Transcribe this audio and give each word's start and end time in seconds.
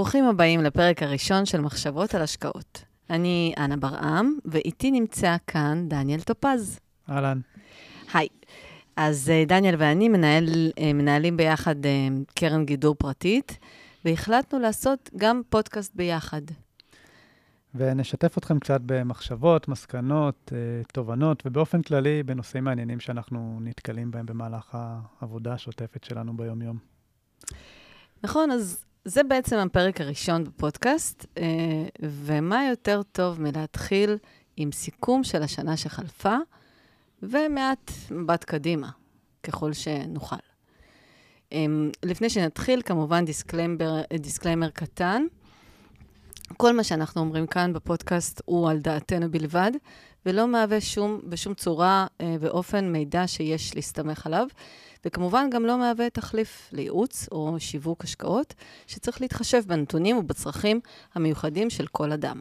ברוכים 0.00 0.24
הבאים 0.24 0.60
לפרק 0.60 1.02
הראשון 1.02 1.46
של 1.46 1.60
מחשבות 1.60 2.14
על 2.14 2.22
השקעות. 2.22 2.84
אני 3.10 3.54
אנה 3.58 3.76
ברעם, 3.76 4.38
ואיתי 4.44 4.90
נמצא 4.90 5.36
כאן 5.46 5.88
דניאל 5.88 6.20
טופז. 6.20 6.78
אהלן. 7.10 7.40
היי. 8.14 8.28
אז 8.96 9.30
אה, 9.30 9.44
דניאל 9.46 9.74
ואני 9.78 10.08
מנהל, 10.08 10.72
אה, 10.78 10.92
מנהלים 10.92 11.36
ביחד 11.36 11.86
אה, 11.86 12.08
קרן 12.34 12.64
גידור 12.64 12.94
פרטית, 12.94 13.58
והחלטנו 14.04 14.58
לעשות 14.58 15.10
גם 15.16 15.42
פודקאסט 15.48 15.94
ביחד. 15.94 16.42
ונשתף 17.74 18.38
אתכם 18.38 18.58
קצת 18.58 18.80
במחשבות, 18.86 19.68
מסקנות, 19.68 20.52
תובנות, 20.92 21.42
ובאופן 21.46 21.82
כללי 21.82 22.22
בנושאים 22.22 22.64
מעניינים 22.64 23.00
שאנחנו 23.00 23.58
נתקלים 23.60 24.10
בהם 24.10 24.26
במהלך 24.26 24.76
העבודה 25.20 25.52
השוטפת 25.52 26.04
שלנו 26.04 26.36
ביום-יום. 26.36 26.78
נכון, 28.22 28.50
אז 28.50 28.84
זה 29.04 29.22
בעצם 29.22 29.56
הפרק 29.56 30.00
הראשון 30.00 30.44
בפודקאסט, 30.44 31.26
ומה 32.02 32.68
יותר 32.70 33.02
טוב 33.12 33.40
מלהתחיל 33.40 34.16
עם 34.56 34.72
סיכום 34.72 35.24
של 35.24 35.42
השנה 35.42 35.76
שחלפה, 35.76 36.36
ומעט 37.22 37.90
מבט 38.10 38.44
קדימה, 38.44 38.88
ככל 39.42 39.72
שנוכל. 39.72 40.36
אמ, 41.52 41.90
לפני 42.02 42.30
שנתחיל, 42.30 42.82
כמובן 42.82 43.24
disclaimer, 43.24 44.02
disclaimer 44.18 44.70
קטן. 44.70 45.22
כל 46.56 46.76
מה 46.76 46.84
שאנחנו 46.84 47.20
אומרים 47.20 47.46
כאן 47.46 47.72
בפודקאסט 47.72 48.42
הוא 48.44 48.70
על 48.70 48.78
דעתנו 48.78 49.30
בלבד, 49.30 49.70
ולא 50.26 50.48
מהווה 50.48 50.80
שום, 50.80 51.20
בשום 51.24 51.54
צורה 51.54 52.06
אה, 52.20 52.36
ואופן 52.40 52.92
מידע 52.92 53.26
שיש 53.26 53.76
להסתמך 53.76 54.26
עליו, 54.26 54.46
וכמובן 55.04 55.50
גם 55.50 55.64
לא 55.64 55.78
מהווה 55.78 56.10
תחליף 56.10 56.68
לייעוץ 56.72 57.28
או 57.32 57.56
שיווק 57.58 58.04
השקעות, 58.04 58.54
שצריך 58.86 59.20
להתחשב 59.20 59.62
בנתונים 59.66 60.16
ובצרכים 60.16 60.80
המיוחדים 61.14 61.70
של 61.70 61.86
כל 61.86 62.12
אדם. 62.12 62.38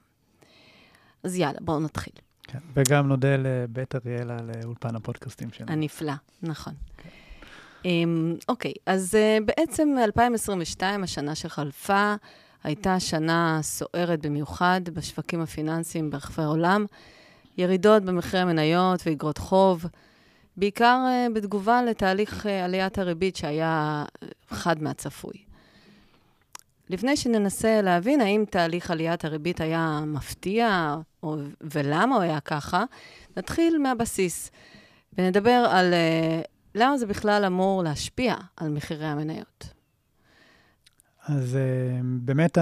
אז 1.23 1.35
יאללה, 1.35 1.59
בואו 1.61 1.79
נתחיל. 1.79 2.13
כן, 2.43 2.59
וגם 2.73 3.07
נודה 3.07 3.35
לבית 3.37 3.95
אריאלה 3.95 4.37
על 4.39 4.51
אולפן 4.65 4.95
הפודקאסטים 4.95 5.49
שלנו. 5.51 5.71
הנפלא, 5.71 6.13
נכון. 6.43 6.73
כן. 6.97 7.09
Um, 7.83 8.43
אוקיי, 8.49 8.73
אז 8.85 9.15
uh, 9.15 9.43
בעצם 9.45 9.95
2022, 10.03 11.03
השנה 11.03 11.35
שחלפה, 11.35 12.15
הייתה 12.63 12.99
שנה 12.99 13.59
סוערת 13.61 14.25
במיוחד 14.25 14.81
בשווקים 14.93 15.41
הפיננסיים 15.41 16.09
ברחבי 16.09 16.43
העולם. 16.43 16.85
ירידות 17.57 18.03
במחירי 18.03 18.41
המניות 18.41 19.01
ואגרות 19.05 19.37
חוב, 19.37 19.85
בעיקר 20.59 21.05
uh, 21.05 21.33
בתגובה 21.33 21.83
לתהליך 21.83 22.45
uh, 22.45 22.49
עליית 22.49 22.97
הריבית 22.97 23.35
שהיה 23.35 24.05
חד 24.49 24.83
מהצפוי. 24.83 25.33
לפני 26.89 27.17
שננסה 27.17 27.81
להבין 27.81 28.21
האם 28.21 28.45
תהליך 28.49 28.91
עליית 28.91 29.25
הריבית 29.25 29.61
היה 29.61 29.99
מפתיע, 30.05 30.95
או, 31.23 31.35
ולמה 31.61 32.15
הוא 32.15 32.23
היה 32.23 32.39
ככה, 32.39 32.83
נתחיל 33.37 33.77
מהבסיס, 33.77 34.51
ונדבר 35.17 35.65
על 35.71 35.93
למה 36.75 36.97
זה 36.97 37.05
בכלל 37.05 37.45
אמור 37.45 37.83
להשפיע 37.83 38.35
על 38.57 38.69
מחירי 38.69 39.05
המניות. 39.05 39.78
אז 41.29 41.57
uh, 41.57 42.03
באמת 42.03 42.57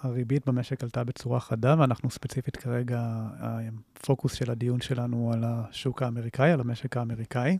הריבית 0.00 0.46
במשק 0.46 0.82
עלתה 0.82 1.04
בצורה 1.04 1.40
חדה, 1.40 1.74
ואנחנו 1.78 2.10
ספציפית 2.10 2.56
כרגע, 2.56 3.00
הפוקוס 3.38 4.32
של 4.34 4.50
הדיון 4.50 4.80
שלנו 4.80 5.32
על 5.32 5.44
השוק 5.44 6.02
האמריקאי, 6.02 6.52
על 6.52 6.60
המשק 6.60 6.96
האמריקאי. 6.96 7.58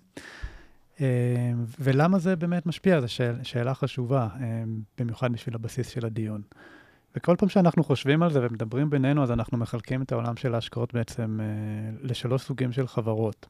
אה, 1.01 1.53
ולמה 1.81 2.19
זה 2.19 2.37
באמת 2.37 2.67
משפיע? 2.67 3.01
זו 3.01 3.09
שאל, 3.09 3.35
שאלה 3.43 3.75
חשובה, 3.75 4.29
אה, 4.41 4.63
במיוחד 4.99 5.33
בשביל 5.33 5.55
הבסיס 5.55 5.89
של 5.89 6.07
הדיון. 6.07 6.43
וכל 7.17 7.37
פעם 7.39 7.49
שאנחנו 7.49 7.85
חושבים 7.85 8.23
על 8.23 8.33
זה 8.33 8.41
ומדברים 8.43 8.91
בינינו, 8.91 9.23
אז 9.23 9.31
אנחנו 9.31 9.59
מחלקים 9.59 10.03
את 10.03 10.13
העולם 10.13 10.37
של 10.37 10.55
ההשקעות 10.55 10.95
בעצם 10.95 11.41
אה, 11.43 11.47
לשלוש 12.03 12.43
סוגים 12.43 12.73
של 12.73 12.87
חברות. 12.87 13.47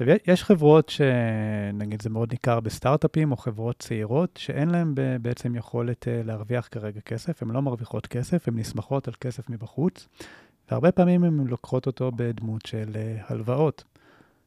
עכשיו, 0.00 0.16
יש 0.26 0.44
חברות 0.44 0.88
שנגיד 0.88 2.02
זה 2.02 2.10
מאוד 2.10 2.32
ניכר 2.32 2.60
בסטארט-אפים 2.60 3.32
או 3.32 3.36
חברות 3.36 3.76
צעירות, 3.78 4.36
שאין 4.36 4.70
להן 4.70 4.94
בעצם 5.22 5.56
יכולת 5.56 6.08
להרוויח 6.10 6.68
כרגע 6.70 7.00
כסף, 7.00 7.42
הן 7.42 7.50
לא 7.50 7.62
מרוויחות 7.62 8.06
כסף, 8.06 8.48
הן 8.48 8.58
נסמכות 8.58 9.08
על 9.08 9.14
כסף 9.20 9.50
מבחוץ, 9.50 10.08
והרבה 10.70 10.92
פעמים 10.92 11.24
הן 11.24 11.46
לוקחות 11.46 11.86
אותו 11.86 12.12
בדמות 12.16 12.66
של 12.66 12.96
הלוואות. 13.28 13.84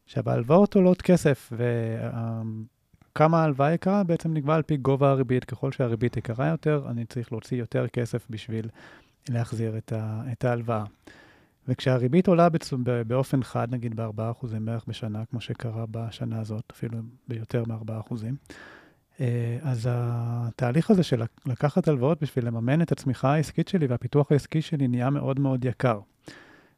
עכשיו, 0.06 0.30
ההלוואות 0.30 0.76
עולות 0.76 1.02
כסף, 1.02 1.54
וכמה 3.12 3.42
ההלוואה 3.42 3.74
יקרה 3.74 4.04
בעצם 4.04 4.34
נקבע 4.34 4.56
על 4.56 4.62
פי 4.62 4.78
גובה 4.78 5.12
הריבית. 5.12 5.46
ככל 5.46 5.72
שהריבית 5.72 6.18
יקרה 6.18 6.48
יותר, 6.48 6.86
אני 6.90 7.06
צריך 7.06 7.32
להוציא 7.32 7.58
יותר 7.58 7.88
כסף 7.88 8.28
בשביל 8.30 8.70
להחזיר 9.30 9.78
את 10.32 10.46
ההלוואה. 10.46 10.84
וכשהריבית 11.70 12.28
עולה 12.28 12.50
בצ... 12.50 12.74
באופן 13.08 13.44
חד, 13.44 13.68
נגיד 13.72 13.96
ב-4% 13.96 14.48
בערך 14.62 14.86
בשנה, 14.88 15.26
כמו 15.26 15.42
שקרה 15.42 15.86
בשנה 15.92 16.40
הזאת, 16.40 16.64
אפילו 16.72 16.98
ביותר 17.28 17.64
מ-4%, 17.68 18.14
אה, 19.20 19.58
אז 19.62 19.90
התהליך 19.92 20.92
הזה 20.92 21.04
של 21.04 21.22
לקחת 21.46 21.88
הלוואות 21.88 22.22
בשביל 22.22 22.48
לממן 22.48 22.82
את 22.82 22.92
הצמיחה 22.92 23.34
העסקית 23.34 23.68
שלי 23.68 23.88
והפיתוח 23.88 24.32
העסקי 24.32 24.62
שלי 24.62 24.88
נהיה 24.88 25.10
מאוד 25.10 25.40
מאוד 25.40 25.66
יקר. 25.66 26.00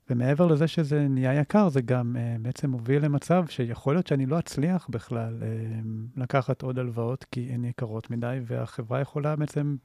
ומעבר 0.10 0.48
לזה 0.48 0.68
שזה 0.68 1.08
נהיה 1.08 1.34
יקר, 1.34 1.70
זה 1.70 1.82
גם 1.82 2.16
uh, 2.16 2.42
בעצם 2.42 2.70
מוביל 2.70 3.06
למצב 3.06 3.46
שיכול 3.50 3.96
להיות 3.96 4.08
שאני 4.08 4.26
לא 4.26 4.40
אצליח 4.40 4.88
בכלל 4.90 5.42
uh, 5.42 6.22
לקחת 6.22 6.62
עוד 6.62 6.80
הלוואות, 6.80 7.26
כי 7.32 7.50
הן 7.54 7.66
יקרות 7.66 8.10
מדי, 8.10 8.40
והחברה 8.46 9.02
יכולה 9.02 9.36
בעצם 9.36 9.76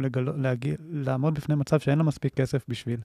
לגל... 0.00 0.32
להגיע, 0.36 0.74
לעמוד 0.88 1.34
בפני 1.34 1.54
מצב 1.54 1.78
שאין 1.80 1.98
לה 1.98 2.04
מספיק 2.04 2.34
כסף 2.34 2.64
בשביל 2.68 3.00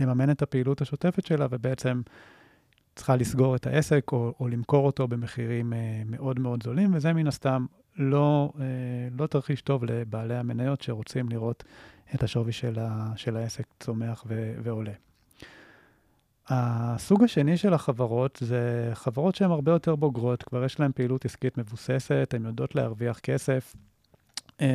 לממן 0.00 0.30
את 0.30 0.42
הפעילות 0.42 0.80
השוטפת 0.80 1.26
שלה, 1.26 1.46
ובעצם 1.50 2.02
צריכה 2.96 3.16
לסגור 3.16 3.56
את 3.56 3.66
העסק 3.66 4.12
או, 4.12 4.34
או 4.40 4.48
למכור 4.48 4.86
אותו 4.86 5.08
במחירים 5.08 5.72
uh, 5.72 5.76
מאוד 6.06 6.40
מאוד 6.40 6.62
זולים, 6.62 6.94
וזה 6.94 7.12
מן 7.12 7.26
הסתם 7.26 7.66
לא, 7.96 8.52
uh, 8.54 8.58
לא 9.18 9.26
תרחיש 9.26 9.62
טוב 9.62 9.84
לבעלי 9.84 10.36
המניות 10.36 10.80
שרוצים 10.80 11.28
לראות 11.28 11.64
את 12.14 12.22
השווי 12.22 12.52
של, 12.52 12.78
ה, 12.78 13.12
של 13.16 13.36
העסק 13.36 13.64
צומח 13.80 14.24
ו, 14.26 14.54
ועולה. 14.62 14.92
הסוג 16.48 17.24
השני 17.24 17.56
של 17.56 17.74
החברות 17.74 18.38
זה 18.40 18.90
חברות 18.94 19.34
שהן 19.34 19.50
הרבה 19.50 19.72
יותר 19.72 19.96
בוגרות, 19.96 20.42
כבר 20.42 20.64
יש 20.64 20.80
להן 20.80 20.92
פעילות 20.94 21.24
עסקית 21.24 21.58
מבוססת, 21.58 22.34
הן 22.36 22.46
יודעות 22.46 22.74
להרוויח 22.74 23.18
כסף, 23.18 23.74
אמ, 24.60 24.66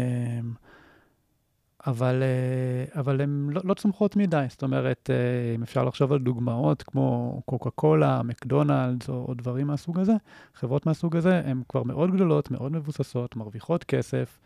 אבל, 1.88 2.24
אה, 2.24 3.00
אבל 3.02 3.22
הן 3.22 3.48
לא, 3.52 3.62
לא 3.64 3.74
צומחות 3.74 4.16
מדי. 4.16 4.46
זאת 4.50 4.64
אומרת, 4.64 5.10
אה, 5.10 5.56
אם 5.56 5.64
אפשר 5.64 5.84
לחשוב 5.84 6.12
על 6.12 6.20
דוגמאות 6.20 6.84
כמו 6.84 7.42
קוקה 7.46 7.70
קולה, 7.70 8.24
מקדונלדס 8.24 9.10
או, 9.10 9.26
או 9.28 9.34
דברים 9.34 9.68
מהסוג 9.68 10.00
הזה, 10.00 10.14
חברות 10.54 10.86
מהסוג 10.86 11.16
הזה 11.16 11.42
הן 11.46 11.62
כבר 11.70 11.84
מאוד 11.84 12.12
גדולות, 12.12 12.52
מאוד 12.52 12.72
מבוססות, 12.72 13.36
מרוויחות 13.36 13.84
כסף, 13.84 14.40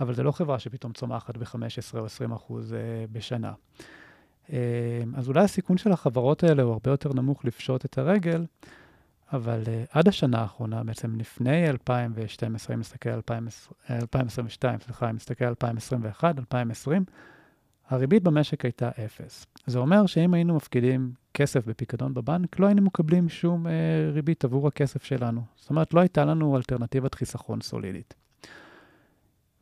אבל 0.00 0.14
זו 0.14 0.22
לא 0.22 0.32
חברה 0.32 0.58
שפתאום 0.58 0.92
צומחת 0.92 1.36
ב-15 1.36 1.98
או 1.98 2.04
20 2.04 2.32
אחוז 2.32 2.72
אה, 2.72 2.78
בשנה. 3.12 3.52
אז 5.16 5.28
אולי 5.28 5.40
הסיכון 5.40 5.76
של 5.76 5.92
החברות 5.92 6.44
האלה 6.44 6.62
הוא 6.62 6.72
הרבה 6.72 6.90
יותר 6.90 7.12
נמוך 7.12 7.44
לפשוט 7.44 7.84
את 7.84 7.98
הרגל, 7.98 8.44
אבל 9.32 9.62
uh, 9.64 9.68
עד 9.90 10.08
השנה 10.08 10.40
האחרונה, 10.40 10.84
בעצם 10.84 11.16
לפני 11.16 11.70
2012, 11.70 12.74
אם 12.74 12.80
נסתכל 12.80 13.10
על 13.10 13.20
2022, 13.90 14.78
סליחה, 14.80 15.10
אם 15.10 15.16
נסתכל 15.16 15.44
על 15.44 15.50
2021, 15.50 16.38
2020, 16.38 17.04
הריבית 17.88 18.22
במשק 18.22 18.64
הייתה 18.64 18.90
אפס. 19.04 19.46
זה 19.66 19.78
אומר 19.78 20.06
שאם 20.06 20.34
היינו 20.34 20.56
מפקידים 20.56 21.12
כסף 21.34 21.66
בפיקדון 21.66 22.14
בבנק, 22.14 22.58
לא 22.58 22.66
היינו 22.66 22.82
מקבלים 22.82 23.28
שום 23.28 23.66
uh, 23.66 23.70
ריבית 24.12 24.44
עבור 24.44 24.68
הכסף 24.68 25.04
שלנו. 25.04 25.42
זאת 25.56 25.70
אומרת, 25.70 25.94
לא 25.94 26.00
הייתה 26.00 26.24
לנו 26.24 26.56
אלטרנטיבת 26.56 27.14
חיסכון 27.14 27.60
סולידית. 27.60 28.14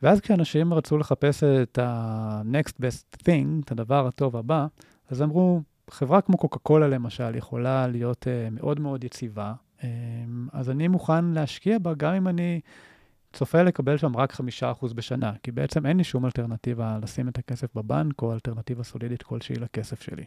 ואז 0.02 0.20
כשאנשים 0.20 0.74
רצו 0.74 0.98
לחפש 0.98 1.44
את 1.44 1.78
ה-next 1.78 2.72
best 2.72 3.16
thing, 3.22 3.64
את 3.64 3.70
הדבר 3.70 4.06
הטוב 4.06 4.36
הבא, 4.36 4.66
אז 5.10 5.22
אמרו, 5.22 5.62
חברה 5.90 6.20
כמו 6.20 6.36
קוקה 6.36 6.58
קולה 6.58 6.88
למשל 6.88 7.34
יכולה 7.36 7.86
להיות 7.86 8.26
uh, 8.26 8.54
מאוד 8.54 8.80
מאוד 8.80 9.04
יציבה, 9.04 9.52
um, 9.80 9.84
אז 10.52 10.70
אני 10.70 10.88
מוכן 10.88 11.24
להשקיע 11.24 11.78
בה 11.78 11.94
גם 11.94 12.14
אם 12.14 12.28
אני 12.28 12.60
צופה 13.32 13.62
לקבל 13.62 13.96
שם 13.96 14.16
רק 14.16 14.32
חמישה 14.32 14.70
אחוז 14.70 14.92
בשנה, 14.92 15.32
כי 15.42 15.52
בעצם 15.52 15.86
אין 15.86 15.96
לי 15.96 16.04
שום 16.04 16.24
אלטרנטיבה 16.24 16.98
לשים 17.02 17.28
את 17.28 17.38
הכסף 17.38 17.74
בבנק 17.74 18.22
או 18.22 18.32
אלטרנטיבה 18.32 18.84
סולידית 18.84 19.22
כלשהי 19.22 19.56
לכסף 19.56 20.02
שלי. 20.02 20.24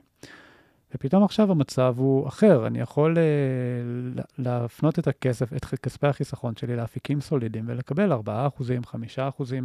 ופתאום 0.95 1.23
עכשיו 1.23 1.51
המצב 1.51 1.95
הוא 1.97 2.27
אחר, 2.27 2.67
אני 2.67 2.79
יכול 2.79 3.17
uh, 3.17 4.21
להפנות 4.37 4.99
את 4.99 5.07
הכסף, 5.07 5.53
את 5.53 5.65
כספי 5.65 6.07
החיסכון 6.07 6.55
שלי 6.55 6.75
לאפיקים 6.75 7.21
סולידיים 7.21 7.65
ולקבל 7.67 8.13
4%, 8.13 8.15
5% 8.15 8.17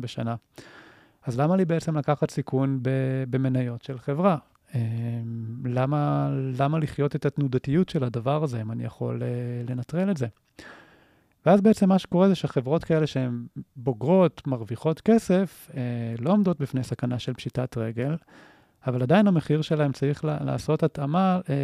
בשנה. 0.01 0.35
אז 1.25 1.41
למה 1.41 1.57
לי 1.57 1.65
בעצם 1.65 1.99
לקחת 1.99 2.31
סיכון 2.31 2.81
במניות 3.31 3.83
של 3.83 3.99
חברה? 3.99 4.37
Um, 4.73 4.77
למה, 5.65 6.31
למה 6.59 6.79
לחיות 6.79 7.17
את 7.17 7.27
התנודתיות 7.27 7.89
של 7.89 8.05
הדבר 8.05 8.45
הזה, 8.45 8.61
אם 8.61 8.73
אני 8.73 8.85
יכול 8.85 9.23
uh, 9.23 9.71
לנטרל 9.71 10.11
את 10.11 10.17
זה? 10.17 10.27
ואז 11.47 11.61
בעצם 11.61 11.89
מה 11.89 11.99
שקורה 11.99 12.29
זה 12.29 12.35
שחברות 12.35 12.85
כאלה 12.85 13.07
שהן 13.07 13.47
בוגרות, 13.77 14.47
מרוויחות 14.47 15.01
כסף, 15.01 15.71
אה, 15.77 15.81
לא 16.19 16.31
עומדות 16.31 16.61
בפני 16.61 16.85
סכנה 16.85 17.19
של 17.19 17.35
פשיטת 17.35 17.77
רגל, 17.77 18.17
אבל 18.87 19.03
עדיין 19.03 19.27
המחיר 19.27 19.63
שלהם 19.63 19.93
צריך 19.93 20.25
לעשות 20.25 20.83
התאמה 20.83 21.41
אה, 21.51 21.57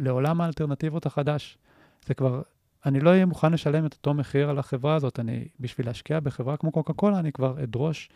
לעולם 0.00 0.40
האלטרנטיבות 0.40 1.06
החדש. 1.06 1.58
זה 2.06 2.14
כבר, 2.14 2.42
אני 2.86 3.00
לא 3.00 3.10
אהיה 3.10 3.26
מוכן 3.26 3.52
לשלם 3.52 3.86
את 3.86 3.92
אותו 3.92 4.14
מחיר 4.14 4.50
על 4.50 4.58
החברה 4.58 4.94
הזאת. 4.94 5.20
אני, 5.20 5.48
בשביל 5.60 5.86
להשקיע 5.86 6.20
בחברה 6.20 6.56
כמו 6.56 6.72
קוקה 6.72 6.92
קולה, 6.92 7.18
אני 7.18 7.32
כבר 7.32 7.62
אדרוש 7.62 8.08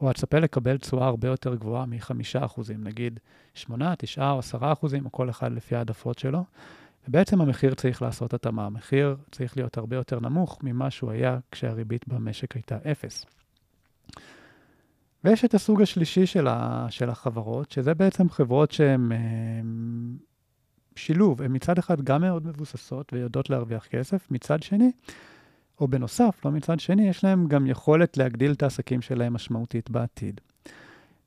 או 0.00 0.10
אצפה 0.10 0.38
לקבל 0.38 0.78
תשואה 0.78 1.06
הרבה 1.06 1.28
יותר 1.28 1.54
גבוהה 1.54 1.86
מ-5%, 1.86 2.60
נגיד 2.78 3.20
8, 3.54 3.94
9 3.98 4.30
או 4.30 4.38
10 4.38 4.72
אחוזים, 4.72 5.04
או 5.04 5.12
כל 5.12 5.30
אחד 5.30 5.52
לפי 5.52 5.76
העדפות 5.76 6.18
שלו. 6.18 6.44
ובעצם 7.08 7.40
המחיר 7.40 7.74
צריך 7.74 8.02
לעשות 8.02 8.34
התאמה. 8.34 8.66
המחיר 8.66 9.16
צריך 9.30 9.56
להיות 9.56 9.78
הרבה 9.78 9.96
יותר 9.96 10.20
נמוך 10.20 10.58
ממה 10.62 10.90
שהוא 10.90 11.10
היה 11.10 11.38
כשהריבית 11.50 12.08
במשק 12.08 12.54
הייתה 12.54 12.78
אפס. 12.90 13.24
ויש 15.24 15.44
את 15.44 15.54
הסוג 15.54 15.82
השלישי 15.82 16.26
של, 16.26 16.48
ה, 16.48 16.86
של 16.90 17.10
החברות, 17.10 17.70
שזה 17.70 17.94
בעצם 17.94 18.30
חברות 18.30 18.72
שהן 18.72 19.12
שילוב. 20.96 21.42
הן 21.42 21.56
מצד 21.56 21.78
אחד 21.78 22.00
גם 22.00 22.20
מאוד 22.20 22.46
מבוססות 22.46 23.12
ויודעות 23.12 23.50
להרוויח 23.50 23.86
כסף, 23.86 24.30
מצד 24.30 24.62
שני, 24.62 24.90
או 25.80 25.88
בנוסף, 25.88 26.44
לא 26.44 26.50
מצד 26.50 26.80
שני, 26.80 27.08
יש 27.08 27.24
להן 27.24 27.48
גם 27.48 27.66
יכולת 27.66 28.16
להגדיל 28.16 28.52
את 28.52 28.62
העסקים 28.62 29.02
שלהן 29.02 29.32
משמעותית 29.32 29.90
בעתיד. 29.90 30.40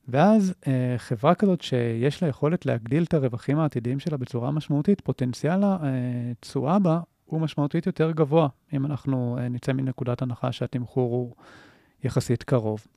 ואז 0.08 0.54
אה, 0.68 0.96
חברה 0.98 1.36
כזאת 1.36 1.62
שיש 1.62 2.24
לה 2.24 2.30
יכולת 2.30 2.66
להגדיל 2.66 3.04
את 3.04 3.14
הרווחים 3.14 3.60
העתידיים 3.60 4.00
שלה 4.00 4.18
בצורה 4.18 4.52
משמעותית, 4.52 5.02
פוטנציאל 5.02 5.62
התשואה 5.64 6.74
אה, 6.74 6.80
בה 6.80 7.00
הוא 7.26 7.42
משמעותית 7.42 7.86
יותר 7.86 8.12
גבוה, 8.12 8.48
אם 8.74 8.86
אנחנו 8.86 9.38
אה, 9.40 9.50
נצא 9.50 9.74
מנקודת 9.74 10.22
הנחה 10.22 10.52
שהתמחור 10.52 11.12
הוא 11.12 11.34
יחסית 12.04 12.44
קרוב. 12.44 12.88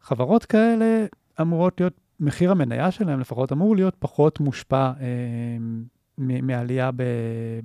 חברות 0.00 0.44
כאלה 0.44 1.06
אמורות 1.40 1.80
להיות, 1.80 1.92
מחיר 2.20 2.50
המניה 2.50 2.90
שלהן 2.90 3.20
לפחות 3.20 3.52
אמור 3.52 3.76
להיות 3.76 3.96
פחות 3.98 4.40
מושפע 4.40 4.92
אה, 5.00 5.56
מעלייה 6.18 6.90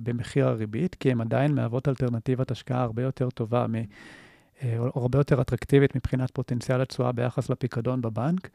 במחיר 0.02 0.48
הריבית, 0.48 0.94
כי 0.94 1.10
הן 1.10 1.20
עדיין 1.20 1.54
מהוות 1.54 1.88
אלטרנטיבת 1.88 2.50
השקעה 2.50 2.82
הרבה 2.82 3.02
יותר 3.02 3.30
טובה, 3.30 3.66
מ, 3.68 3.74
אה, 3.74 4.78
או 4.78 4.90
הרבה 4.94 5.18
יותר 5.18 5.40
אטרקטיבית 5.40 5.96
מבחינת 5.96 6.30
פוטנציאל 6.30 6.80
התשואה 6.80 7.12
ביחס 7.12 7.50
לפיקדון 7.50 8.00
בבנק, 8.00 8.48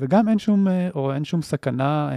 וגם 0.00 0.28
אין 0.28 0.38
שום, 0.38 0.68
אה, 0.68 0.88
או 0.94 1.12
אין 1.12 1.24
שום 1.24 1.42
סכנה 1.42 2.08
אה, 2.12 2.16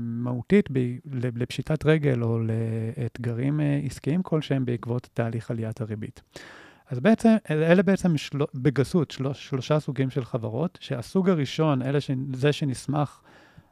מהותית 0.00 0.68
ב, 0.72 0.78
לפשיטת 1.14 1.86
רגל 1.86 2.22
או 2.22 2.38
לאתגרים 2.38 3.60
עסקיים 3.86 4.22
כלשהם 4.22 4.64
בעקבות 4.64 5.08
תהליך 5.14 5.50
עליית 5.50 5.80
הריבית. 5.80 6.22
אז 6.90 7.00
בעצם, 7.00 7.36
אלה 7.50 7.82
בעצם 7.82 8.16
של... 8.16 8.38
בגסות 8.54 9.10
שלוש, 9.10 9.48
שלושה 9.48 9.80
סוגים 9.80 10.10
של 10.10 10.24
חברות, 10.24 10.78
שהסוג 10.80 11.28
הראשון, 11.30 11.82
אלה 11.82 12.00
ש... 12.00 12.10
זה 12.32 12.52
שנסמך 12.52 13.20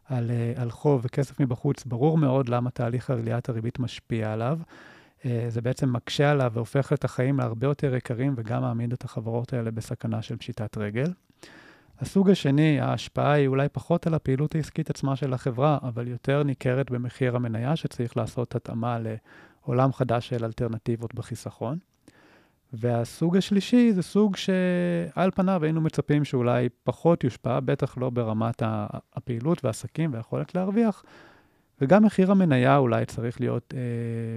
על, 0.08 0.31
על 0.56 0.70
חוב 0.70 1.00
וכסף 1.04 1.40
מבחוץ, 1.40 1.84
ברור 1.84 2.19
מאוד 2.19 2.49
למה 2.49 2.70
תהליך 2.70 3.10
עליית 3.10 3.49
הריבית 3.49 3.78
משפיע 3.78 4.32
עליו. 4.32 4.58
זה 5.49 5.60
בעצם 5.62 5.93
מקשה 5.93 6.31
עליו 6.31 6.50
והופך 6.54 6.93
את 6.93 7.04
החיים 7.04 7.38
להרבה 7.38 7.66
יותר 7.66 7.94
יקרים 7.94 8.34
וגם 8.37 8.62
מעמיד 8.62 8.93
את 8.93 9.04
החברות 9.04 9.52
האלה 9.52 9.70
בסכנה 9.70 10.22
של 10.22 10.37
פשיטת 10.37 10.78
רגל. 10.78 11.12
הסוג 12.00 12.31
השני, 12.31 12.81
ההשפעה 12.81 13.32
היא 13.32 13.49
אולי 13.49 13.69
פחות 13.69 14.06
על 14.06 14.14
הפעילות 14.14 14.54
העסקית 14.54 14.90
עצמה 14.90 15.16
של 15.16 15.34
החברה, 15.34 15.78
אבל 15.82 16.08
יותר 16.08 16.43
ניכרת 16.43 16.90
במחיר 16.90 17.37
המניה, 17.37 17.76
שצריך 17.76 18.16
לעשות 18.16 18.55
התאמה 18.55 18.98
לעולם 19.66 19.93
חדש 19.93 20.28
של 20.28 20.44
אלטרנטיבות 20.44 21.14
בחיסכון. 21.14 21.78
והסוג 22.72 23.36
השלישי 23.36 23.92
זה 23.92 24.02
סוג 24.02 24.36
שעל 24.36 25.30
פניו 25.34 25.64
היינו 25.64 25.80
מצפים 25.80 26.24
שאולי 26.24 26.69
פחות 26.84 27.24
יושפע, 27.24 27.60
בטח 27.60 27.98
לא 27.98 28.10
ברמת 28.10 28.62
הפעילות 29.14 29.64
והעסקים 29.64 30.12
והיכולת 30.12 30.54
להרוויח, 30.54 31.04
וגם 31.80 32.04
מחיר 32.04 32.30
המניה 32.30 32.76
אולי 32.76 33.06
צריך 33.06 33.40
להיות 33.40 33.74
אה, 33.76 33.80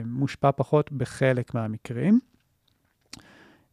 מושפע 0.05 0.51
פחות 0.51 0.91
בחלק 0.91 1.53
מהמקרים. 1.53 2.19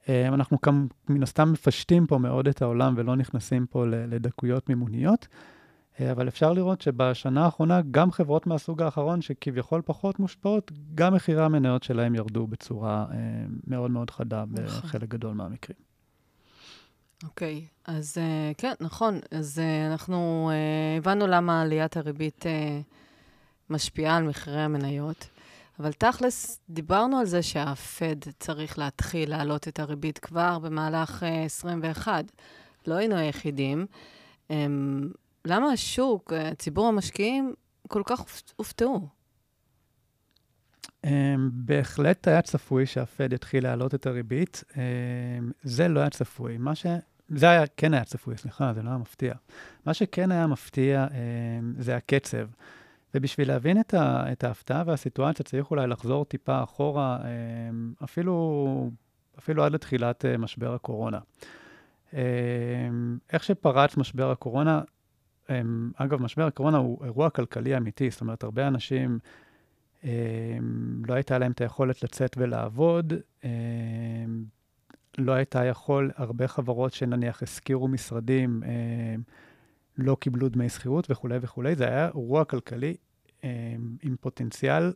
אה, 0.08 0.28
אנחנו 0.28 0.60
כאן 0.60 0.86
מן 1.08 1.22
הסתם 1.22 1.52
מפשטים 1.52 2.06
פה 2.06 2.18
מאוד 2.18 2.48
את 2.48 2.62
העולם 2.62 2.94
ולא 2.96 3.16
נכנסים 3.16 3.66
פה 3.66 3.84
לדקויות 3.86 4.68
מימוניות. 4.68 5.28
אה, 6.00 6.12
אבל 6.12 6.28
אפשר 6.28 6.52
לראות 6.52 6.80
שבשנה 6.80 7.44
האחרונה 7.44 7.80
גם 7.90 8.12
חברות 8.12 8.46
מהסוג 8.46 8.82
האחרון, 8.82 9.22
שכביכול 9.22 9.82
פחות 9.84 10.18
מושפעות, 10.18 10.72
גם 10.94 11.14
מחירי 11.14 11.44
המניות 11.44 11.82
שלהם 11.82 12.14
ירדו 12.14 12.46
בצורה 12.46 13.06
אה, 13.10 13.16
מאוד 13.66 13.90
מאוד 13.90 14.10
חדה 14.10 14.44
נכון. 14.50 14.80
בחלק 14.80 15.08
גדול 15.08 15.34
מהמקרים. 15.34 15.92
אוקיי, 17.24 17.66
okay, 17.66 17.90
אז 17.92 18.18
uh, 18.18 18.54
כן, 18.58 18.72
נכון. 18.80 19.18
אז 19.30 19.58
uh, 19.58 19.92
אנחנו 19.92 20.50
uh, 20.50 20.98
הבנו 20.98 21.26
למה 21.26 21.62
עליית 21.62 21.96
הריבית 21.96 22.42
uh, 22.42 22.48
משפיעה 23.70 24.16
על 24.16 24.22
מחירי 24.22 24.60
המניות, 24.60 25.28
אבל 25.80 25.92
תכלס, 25.92 26.60
דיברנו 26.70 27.18
על 27.18 27.26
זה 27.26 27.42
שהפד 27.42 28.16
צריך 28.38 28.78
להתחיל 28.78 29.30
להעלות 29.30 29.68
את 29.68 29.80
הריבית 29.80 30.18
כבר 30.18 30.58
במהלך 30.58 31.22
uh, 31.22 31.26
21. 31.26 32.24
לא 32.86 32.94
היינו 32.94 33.16
היחידים. 33.16 33.86
למה 35.44 35.72
השוק, 35.72 36.32
אה, 36.32 36.54
ציבור 36.54 36.88
המשקיעים, 36.88 37.54
כל 37.88 38.02
כך 38.06 38.24
הופתעו? 38.56 39.08
Um, 41.06 41.08
בהחלט 41.52 42.28
היה 42.28 42.42
צפוי 42.42 42.86
שהפד 42.86 43.32
יתחיל 43.32 43.64
להעלות 43.64 43.94
את 43.94 44.06
הריבית. 44.06 44.64
Um, 44.70 44.74
זה 45.62 45.88
לא 45.88 46.00
היה 46.00 46.10
צפוי. 46.10 46.56
מה 46.56 46.74
ש... 46.74 46.86
זה 47.28 47.50
היה, 47.50 47.66
כן 47.76 47.94
היה 47.94 48.04
צפוי, 48.04 48.36
סליחה, 48.36 48.72
זה 48.74 48.82
לא 48.82 48.88
היה 48.88 48.98
מפתיע. 48.98 49.34
מה 49.86 49.94
שכן 49.94 50.32
היה 50.32 50.46
מפתיע 50.46 51.06
um, 51.10 51.12
זה 51.78 51.96
הקצב. 51.96 52.46
ובשביל 53.14 53.48
להבין 53.48 53.80
את, 53.80 53.94
ה, 53.94 54.32
את 54.32 54.44
ההפתעה 54.44 54.82
והסיטואציה, 54.86 55.44
צריך 55.44 55.70
אולי 55.70 55.86
לחזור 55.86 56.24
טיפה 56.24 56.62
אחורה, 56.62 57.18
אפילו, 58.04 58.90
אפילו 59.38 59.64
עד 59.64 59.72
לתחילת 59.72 60.24
uh, 60.24 60.38
משבר 60.38 60.74
הקורונה. 60.74 61.18
איך 63.32 63.44
שפרץ 63.44 63.96
משבר 63.96 64.30
הקורונה, 64.30 64.80
אגב, 65.94 66.22
משבר 66.22 66.46
הקורונה 66.46 66.78
הוא 66.78 67.04
אירוע 67.04 67.30
כלכלי 67.30 67.76
אמיתי, 67.76 68.10
זאת 68.10 68.20
אומרת, 68.20 68.44
הרבה 68.44 68.68
אנשים, 68.68 69.18
לא 71.08 71.14
הייתה 71.14 71.38
להם 71.38 71.52
את 71.52 71.60
היכולת 71.60 72.02
לצאת 72.02 72.36
ולעבוד, 72.38 73.12
לא 75.18 75.32
הייתה 75.32 75.64
יכול, 75.64 76.10
הרבה 76.16 76.48
חברות 76.48 76.92
שנניח 76.92 77.42
השכירו 77.42 77.88
משרדים, 77.88 78.62
לא 79.98 80.16
קיבלו 80.20 80.48
דמי 80.48 80.68
שכירות 80.68 81.10
וכולי 81.10 81.38
וכולי. 81.40 81.76
זה 81.76 81.84
היה 81.84 82.06
אירוע 82.06 82.44
כלכלי 82.44 82.94
עם 84.02 84.16
פוטנציאל 84.20 84.92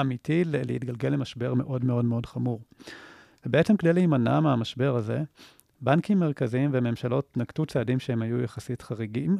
אמיתי 0.00 0.44
להתגלגל 0.44 1.08
למשבר 1.08 1.54
מאוד 1.54 1.84
מאוד 1.84 2.04
מאוד 2.04 2.26
חמור. 2.26 2.60
ובעצם 3.46 3.76
כדי 3.76 3.92
להימנע 3.92 4.40
מהמשבר 4.40 4.96
הזה, 4.96 5.22
בנקים 5.80 6.18
מרכזיים 6.18 6.70
וממשלות 6.72 7.36
נקטו 7.36 7.66
צעדים 7.66 7.98
שהם 7.98 8.22
היו 8.22 8.40
יחסית 8.40 8.82
חריגים, 8.82 9.38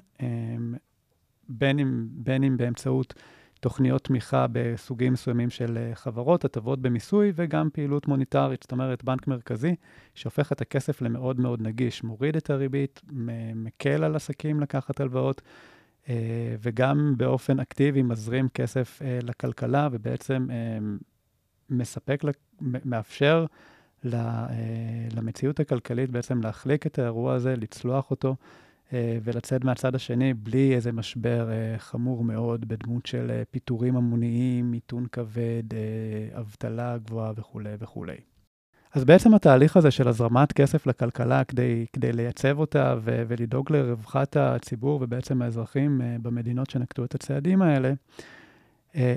בין 1.49 1.78
אם, 1.78 2.07
בין 2.11 2.45
אם 2.45 2.57
באמצעות 2.57 3.14
תוכניות 3.61 4.04
תמיכה 4.04 4.47
בסוגים 4.52 5.12
מסוימים 5.12 5.50
של 5.50 5.78
אה, 5.78 5.95
חברות, 5.95 6.45
הטבות 6.45 6.83
במיסוי 6.83 7.33
וגם 7.35 7.68
פעילות 7.73 8.09
מוניטרית, 8.09 8.62
זאת 8.62 8.73
אומרת, 8.73 9.04
בנק 9.04 9.26
מרכזי 9.26 9.75
שהופך 10.14 10.52
את 10.52 10.61
הכסף 10.61 11.02
למאוד 11.02 11.40
מאוד 11.40 11.62
נגיש, 11.62 12.04
מוריד 12.04 12.37
את 12.37 12.50
הריבית, 12.50 13.00
מקל 13.54 14.04
על 14.04 14.16
עסקים 14.16 14.61
לקחת 14.61 15.00
הלוואות, 15.00 15.42
אה, 16.09 16.14
וגם 16.62 17.14
באופן 17.16 17.61
אקטיבי 17.61 18.02
מזרים 18.02 18.49
כסף 18.49 19.02
אה, 19.02 19.18
לכלכלה 19.23 19.88
ובעצם 19.92 20.47
מספק, 21.71 22.23
מאפשר 22.61 23.47
למציאות 25.17 25.61
הכלכלית 25.61 26.11
בעצם 26.11 26.40
להחליק 26.40 26.87
את 26.87 26.99
האירוע 26.99 27.35
הזה, 27.35 27.55
לצלוח 27.57 28.11
אותו 28.11 28.37
אה, 28.93 29.19
ולצאת 29.23 29.64
מהצד 29.64 29.95
השני 29.95 30.35
בלי 30.35 30.75
איזה 30.75 30.93
משבר 30.93 31.50
אה, 31.50 31.78
חמור 31.78 32.25
מאוד 32.25 32.69
בדמות 32.69 33.07
של 33.07 33.43
פיטורים 33.50 33.97
המוניים, 33.97 34.71
מיתון 34.71 35.07
כבד, 35.12 35.62
אבטלה 36.38 36.99
גבוהה 36.99 37.33
וכולי 37.37 37.75
וכולי. 37.78 38.17
אז 38.95 39.05
בעצם 39.05 39.35
התהליך 39.35 39.76
הזה 39.76 39.90
של 39.90 40.09
הזרמת 40.09 40.52
כסף 40.52 40.87
לכלכלה 40.87 41.45
כדי, 41.45 41.87
כדי 41.93 42.12
לייצב 42.12 42.59
אותה 42.59 42.95
ו- 43.00 43.23
ולדאוג 43.28 43.73
לרווחת 43.73 44.37
הציבור 44.37 45.02
ובעצם 45.02 45.43
האזרחים 45.43 46.00
במדינות 46.23 46.71
שנקטו 46.71 47.05
את 47.05 47.14
הצעדים 47.14 47.62
האלה, 47.62 47.88
אה, 47.88 47.95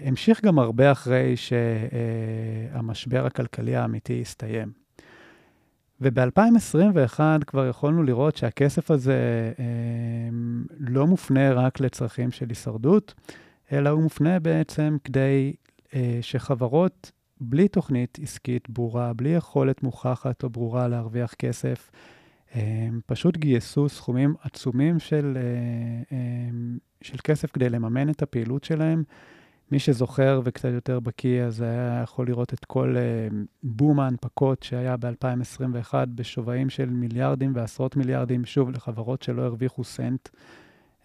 המשיך 0.06 0.46
גם 0.46 0.60
הרבה 0.60 0.92
אחרי 0.92 1.36
שהמשבר 1.38 3.26
הכלכלי 3.26 3.76
האמיתי 3.76 4.22
הסתיים. 4.22 4.82
וב-2021 6.02 7.20
כבר 7.48 7.68
יכולנו 7.68 8.04
לראות 8.04 8.38
שהכסף 8.38 8.92
הזה 8.92 9.52
אה, 9.60 9.66
לא 10.80 11.08
מופנה 11.08 11.54
רק 11.54 11.80
לצרכים 11.80 12.32
של 12.32 12.46
הישרדות, 12.50 13.14
אלא 13.72 13.90
הוא 13.90 14.04
מופנה 14.04 14.40
בעצם 14.40 14.98
כדי 15.04 15.54
אה, 15.96 16.20
שחברות 16.22 17.12
בלי 17.42 17.68
תוכנית 17.68 18.18
עסקית 18.22 18.70
ברורה, 18.70 19.14
בלי 19.14 19.30
יכולת 19.30 19.84
מוכחת 19.84 20.44
או 20.44 20.50
ברורה 20.50 20.88
להרוויח 20.88 21.34
כסף, 21.34 21.92
הם 22.54 23.00
פשוט 23.06 23.38
גייסו 23.38 23.90
סכומים 23.90 24.36
עצומים 24.42 25.00
של, 25.00 25.38
אה, 26.12 26.18
של 27.02 27.18
כסף 27.24 27.52
כדי 27.52 27.70
לממן 27.70 28.10
את 28.10 28.22
הפעילות 28.22 28.64
שלהם. 28.64 29.04
מי 29.72 29.80
שזוכר 29.80 30.42
וקצת 30.44 30.70
יותר 30.74 31.00
בקיא, 31.00 31.44
אז 31.44 31.62
היה 31.62 32.00
יכול 32.04 32.28
לראות 32.28 32.54
את 32.54 32.66
כל 32.66 32.96
בום 33.64 34.00
ההנפקות 34.00 34.64
שהיה 34.64 34.98
ב-2021 34.98 35.94
בשווים 36.16 36.70
של 36.70 36.90
מיליארדים 36.90 37.52
ועשרות 37.56 37.96
מיליארדים, 37.96 38.46
שוב, 38.46 38.70
לחברות 38.70 39.22
שלא 39.22 39.42
הרוויחו 39.42 39.84
סנט. 39.84 40.30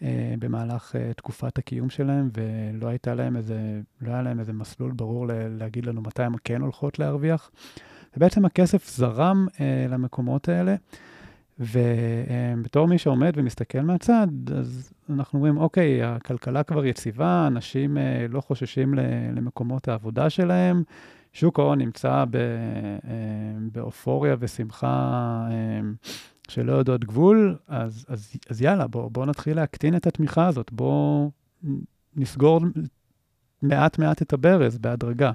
אה, 0.02 0.34
במהלך 0.38 0.96
אה, 0.96 1.12
תקופת 1.14 1.58
הקיום 1.58 1.90
שלהם, 1.90 2.30
ולא 2.34 2.88
הייתה 2.88 3.14
להם 3.14 3.36
איזה, 3.36 3.80
לא 4.00 4.12
היה 4.12 4.22
להם 4.22 4.40
איזה 4.40 4.52
מסלול 4.52 4.92
ברור 4.92 5.26
להגיד 5.58 5.86
לנו 5.86 6.00
מתי 6.00 6.22
הן 6.22 6.32
כן 6.44 6.60
הולכות 6.60 6.98
להרוויח. 6.98 7.50
ובעצם 8.16 8.44
הכסף 8.44 8.88
זרם 8.96 9.46
אה, 9.60 9.86
למקומות 9.88 10.48
האלה, 10.48 10.74
ובתור 11.58 12.88
מי 12.88 12.98
שעומד 12.98 13.32
ומסתכל 13.36 13.80
מהצד, 13.80 14.26
אז 14.56 14.92
אנחנו 15.10 15.38
אומרים, 15.38 15.56
אוקיי, 15.56 16.02
הכלכלה 16.02 16.62
כבר 16.62 16.84
יציבה, 16.84 17.46
אנשים 17.46 17.98
לא 18.28 18.40
חוששים 18.40 18.94
למקומות 19.36 19.88
העבודה 19.88 20.30
שלהם, 20.30 20.82
שוק 21.32 21.58
ההון 21.58 21.78
נמצא 21.78 22.24
באופוריה 23.72 24.36
ושמחה 24.38 25.48
שלא 26.48 26.72
יודעות 26.72 27.04
גבול, 27.04 27.56
אז, 27.68 28.06
אז, 28.08 28.32
אז 28.50 28.62
יאללה, 28.62 28.86
בואו 28.86 29.10
בוא 29.10 29.26
נתחיל 29.26 29.56
להקטין 29.56 29.96
את 29.96 30.06
התמיכה 30.06 30.46
הזאת, 30.46 30.72
בואו 30.72 31.30
נסגור 32.16 32.60
מעט-מעט 33.62 34.22
את 34.22 34.32
הברז 34.32 34.78
בהדרגה. 34.78 35.32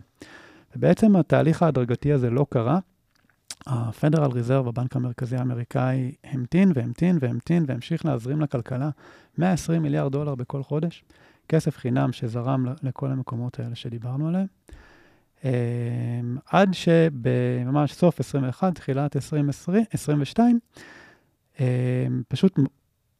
ובעצם 0.75 1.15
התהליך 1.15 1.63
ההדרגתי 1.63 2.13
הזה 2.13 2.29
לא 2.29 2.45
קרה. 2.49 2.79
ה-Federal 3.67 4.31
Reserve, 4.31 4.67
הבנק 4.67 4.95
המרכזי 4.95 5.35
האמריקאי, 5.35 6.11
המתין 6.23 6.71
והמתין 6.75 7.17
והמתין 7.21 7.65
והמשיך 7.67 8.05
להזרים 8.05 8.41
לכלכלה 8.41 8.89
120 9.37 9.81
מיליארד 9.81 10.11
דולר 10.11 10.35
בכל 10.35 10.63
חודש, 10.63 11.03
כסף 11.49 11.77
חינם 11.77 12.13
שזרם 12.13 12.65
לכל 12.83 13.11
המקומות 13.11 13.59
האלה 13.59 13.75
שדיברנו 13.75 14.27
עליהם. 14.27 14.47
עד 16.51 16.73
שבממש 16.73 17.93
סוף 17.93 18.19
21, 18.19 18.75
תחילת 18.75 19.15
2022, 19.15 20.59
אמ, 21.59 21.65
פשוט 22.27 22.59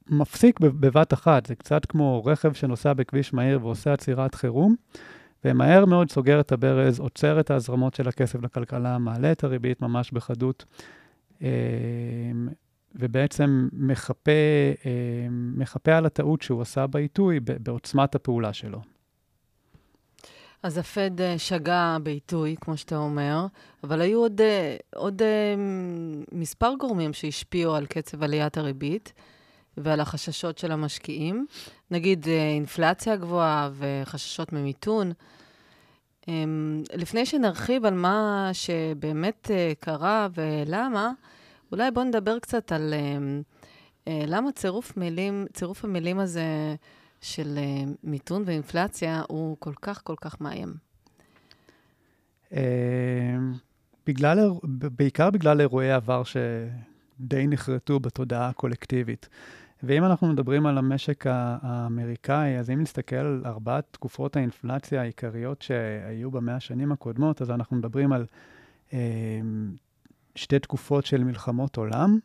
מפסיק 0.09 0.59
בבת 0.59 1.13
אחת. 1.13 1.45
זה 1.45 1.55
קצת 1.55 1.85
כמו 1.85 2.25
רכב 2.25 2.53
שנוסע 2.53 2.93
בכביש 2.93 3.33
מהיר 3.33 3.65
ועושה 3.65 3.93
עצירת 3.93 4.35
חירום, 4.35 4.75
ומהר 5.45 5.85
מאוד 5.85 6.11
סוגר 6.11 6.39
את 6.39 6.51
הברז, 6.51 6.99
עוצר 6.99 7.39
את 7.39 7.51
ההזרמות 7.51 7.93
של 7.93 8.07
הכסף 8.07 8.43
לכלכלה, 8.43 8.97
מעלה 8.97 9.31
את 9.31 9.43
הריבית 9.43 9.81
ממש 9.81 10.11
בחדות, 10.11 10.65
אמ, 11.41 11.47
ובעצם 12.95 13.69
מחפה, 13.73 14.31
אמ, 14.85 15.53
מחפה 15.57 15.97
על 15.97 16.05
הטעות 16.05 16.41
שהוא 16.41 16.61
עשה 16.61 16.87
בעיתוי 16.87 17.39
בעוצמת 17.39 18.15
הפעולה 18.15 18.53
שלו. 18.53 18.81
אז 20.63 20.77
הפד 20.77 21.21
אה, 21.21 21.37
שגה 21.37 21.97
בעיתוי, 22.03 22.55
כמו 22.61 22.77
שאתה 22.77 22.97
אומר, 22.97 23.45
אבל 23.83 24.01
היו 24.01 24.19
עוד, 24.19 24.41
אה, 24.41 24.77
עוד 24.95 25.21
אה, 25.21 25.55
מספר 26.31 26.73
גורמים 26.79 27.13
שהשפיעו 27.13 27.75
על 27.75 27.85
קצב 27.85 28.23
עליית 28.23 28.57
הריבית 28.57 29.13
ועל 29.77 29.99
החששות 29.99 30.57
של 30.57 30.71
המשקיעים. 30.71 31.45
נגיד 31.91 32.27
אינפלציה 32.27 33.15
גבוהה 33.15 33.69
וחששות 33.73 34.53
ממיתון. 34.53 35.11
אמ, 36.27 36.83
לפני 36.93 37.25
שנרחיב 37.25 37.85
על 37.85 37.93
מה 37.93 38.49
שבאמת 38.53 39.51
קרה 39.79 40.27
ולמה, 40.35 41.11
אולי 41.71 41.91
בואו 41.91 42.05
נדבר 42.05 42.39
קצת 42.39 42.71
על 42.71 42.93
למה 44.07 44.51
צירוף, 44.51 44.97
מילים, 44.97 45.45
צירוף 45.53 45.85
המילים 45.85 46.19
הזה 46.19 46.75
של 47.21 47.59
מיתון 48.03 48.43
ואינפלציה 48.45 49.21
הוא 49.27 49.57
כל 49.59 49.73
כך, 49.81 50.01
כל 50.03 50.15
כך 50.21 50.41
מאיים? 50.41 50.73
Uh, 52.51 52.55
בגלל, 54.07 54.39
בעיקר 54.97 55.29
בגלל 55.29 55.61
אירועי 55.61 55.91
עבר 55.91 56.23
שדי 56.23 57.47
נחרטו 57.47 57.99
בתודעה 57.99 58.49
הקולקטיבית. 58.49 59.29
ואם 59.83 60.05
אנחנו 60.05 60.27
מדברים 60.27 60.65
על 60.65 60.77
המשק 60.77 61.25
האמריקאי, 61.27 62.59
אז 62.59 62.69
אם 62.69 62.81
נסתכל 62.81 63.15
על 63.15 63.41
ארבעת 63.45 63.85
תקופות 63.91 64.35
האינפלציה 64.35 65.01
העיקריות 65.01 65.61
שהיו 65.61 66.31
במאה 66.31 66.55
השנים 66.55 66.91
הקודמות, 66.91 67.41
אז 67.41 67.51
אנחנו 67.51 67.77
מדברים 67.77 68.13
על 68.13 68.25
uh, 68.89 68.93
שתי 70.35 70.59
תקופות 70.59 71.05
של 71.05 71.23
מלחמות 71.23 71.77
עולם, 71.77 72.19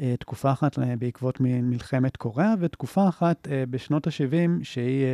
אה, 0.00 0.14
תקופה 0.20 0.52
אחת 0.52 0.78
בעקבות 0.98 1.40
מלחמת 1.40 2.16
קוריאה, 2.16 2.54
ותקופה 2.60 3.08
אחת 3.08 3.48
אה, 3.50 3.64
בשנות 3.70 4.06
ה-70, 4.06 4.64
שהיא 4.64 5.04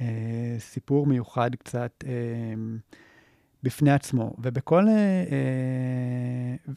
אה, 0.00 0.56
סיפור 0.58 1.06
מיוחד 1.06 1.54
קצת 1.54 2.04
בפני 3.62 3.92
עצמו. 3.92 4.34
ובכל... 4.38 4.86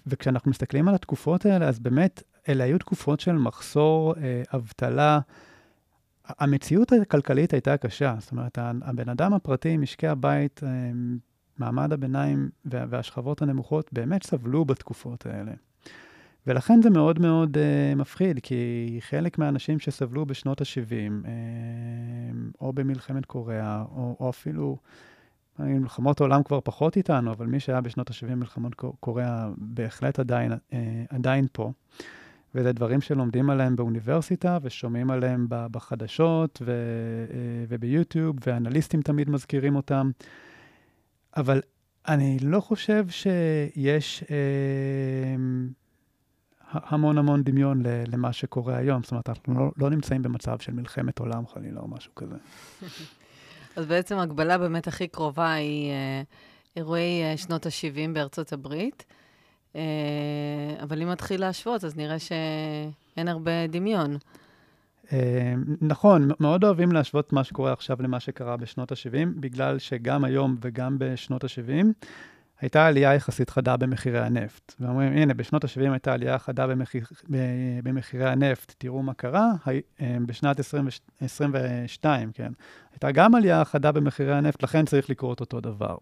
וכשאנחנו 0.08 0.52
מסתכלים 0.52 0.88
על 0.88 0.96
התקופות 0.96 1.46
האלה, 1.46 1.68
אז 1.68 1.80
באמת, 1.80 2.24
אלה 2.50 2.64
היו 2.64 2.78
תקופות 2.78 3.20
של 3.20 3.32
מחסור, 3.34 4.14
אבטלה. 4.56 5.20
המציאות 6.26 6.92
הכלכלית 6.92 7.54
הייתה 7.54 7.78
קשה. 7.78 8.16
זאת 8.20 8.32
אומרת, 8.32 8.58
הבן 8.82 9.10
אדם 9.10 9.34
הפרטי, 9.34 9.78
משקי 9.78 10.08
הבית, 10.08 10.62
מעמד 11.58 11.94
הביניים 11.94 12.50
והשכבות 12.66 13.42
הנמוכות 13.42 13.90
באמת 13.94 14.24
סבלו 14.24 14.66
בתקופות 14.66 15.26
האלה. 15.26 15.52
ולכן 16.48 16.82
זה 16.82 16.90
מאוד 16.90 17.20
מאוד 17.20 17.58
uh, 17.58 17.96
מפחיד, 17.96 18.40
כי 18.44 18.98
חלק 19.02 19.38
מהאנשים 19.38 19.80
שסבלו 19.80 20.26
בשנות 20.26 20.62
ה-70, 20.62 21.26
uh, 21.26 21.28
או 22.62 22.74
במלחמת 22.74 23.26
קוריאה, 23.26 23.84
או, 23.92 24.16
או 24.20 24.30
אפילו, 24.30 24.78
מלחמות 25.60 26.22
העולם 26.22 26.44
כבר 26.44 26.60
פחות 26.64 26.98
איתנו, 26.98 27.32
אבל 27.32 27.46
מי 27.46 27.60
שהיה 27.60 27.82
בשנות 27.82 28.10
ה-70 28.10 28.36
מלחמות 28.36 28.76
קוריאה 29.00 29.50
בהחלט 29.58 30.20
עדיין, 30.20 30.52
uh, 30.52 30.76
עדיין 31.10 31.48
פה. 31.52 31.72
וזה 32.58 32.72
דברים 32.72 33.02
שלומדים 33.02 33.50
עליהם 33.50 33.76
באוניברסיטה 33.76 34.58
ושומעים 34.62 35.12
עליהם 35.12 35.46
בחדשות 35.50 36.62
ו, 36.66 36.72
uh, 37.28 37.32
וביוטיוב, 37.70 38.36
ואנליסטים 38.48 39.02
תמיד 39.02 39.30
מזכירים 39.30 39.76
אותם. 39.76 40.12
אבל 41.38 41.62
אני 42.08 42.38
לא 42.42 42.60
חושב 42.60 43.06
שיש... 43.10 44.24
Uh, 44.24 44.28
המון 46.72 47.18
המון 47.18 47.44
דמיון 47.44 47.84
למה 47.86 48.34
שקורה 48.34 48.78
היום. 48.78 49.04
זאת 49.04 49.12
אומרת, 49.12 49.30
אנחנו 49.30 49.54
לא, 49.54 49.72
לא 49.78 49.90
נמצאים 49.90 50.22
במצב 50.22 50.60
של 50.60 50.74
מלחמת 50.74 51.20
עולם 51.20 51.48
חלילה 51.48 51.80
או 51.80 51.88
משהו 51.88 52.16
כזה. 52.16 52.36
אז 53.76 53.86
בעצם 53.86 54.18
ההגבלה 54.18 54.58
באמת 54.58 54.88
הכי 54.88 55.08
קרובה 55.08 55.54
היא 55.54 55.92
אה, 55.92 56.22
אירועי 56.76 57.24
אה, 57.24 57.38
שנות 57.38 57.66
ה-70 57.66 58.14
בארצות 58.14 58.54
הברית. 58.54 59.06
אה, 59.78 60.84
אבל 60.84 61.02
אם 61.02 61.10
נתחיל 61.10 61.42
להשוות, 61.42 61.84
אז 61.84 61.98
נראה 61.98 62.20
שאין 62.20 63.28
הרבה 63.28 63.68
דמיון. 63.68 64.18
נכון, 65.82 66.30
מאוד 66.40 66.64
אוהבים 66.64 66.92
להשוות 66.92 67.34
מה 67.34 67.44
שקורה 67.44 67.74
עכשיו 67.74 67.98
למה 68.00 68.20
שקרה 68.20 68.58
בשנות 68.58 68.92
ה-70, 68.92 69.28
בגלל 69.40 69.80
שגם 69.80 70.24
היום 70.24 70.56
וגם 70.62 70.96
בשנות 71.00 71.44
ה-70, 71.44 71.86
הייתה 72.62 72.88
עלייה 72.88 73.14
יחסית 73.14 73.50
חדה 73.50 73.78
במחירי 73.78 74.20
הנפט. 74.20 74.76
ואומרים, 74.80 75.14
הנה, 75.14 75.34
בשנות 75.34 75.64
ה-70 75.64 75.92
הייתה 75.92 76.14
עלייה 76.14 76.40
חדה 76.40 76.68
במחיר, 76.68 77.06
במחירי 77.84 78.30
הנפט, 78.30 78.74
תראו 78.78 79.04
מה 79.04 79.14
קרה. 79.14 79.52
אה, 80.02 80.18
בשנת 80.26 80.60
2022, 80.60 82.32
כן, 82.32 82.52
הייתה 82.92 83.12
גם 83.12 83.36
עלייה 83.36 83.66
חדה 83.66 83.92
במחירי 83.92 84.34
הנפט, 84.36 84.64
לכן 84.64 84.86
צריך 84.86 85.10
לקרות 85.10 85.40
אותו 85.40 85.62
דבר. 85.62 85.98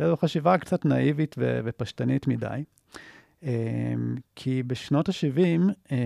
וזו 0.00 0.16
חשיבה 0.16 0.58
קצת 0.58 0.84
נאיבית 0.84 1.34
ו- 1.38 1.60
ופשטנית 1.64 2.26
מדי, 2.26 2.64
אה, 3.44 3.50
כי 4.36 4.62
בשנות 4.62 5.08
ה-70 5.08 5.72
אה, 5.92 5.96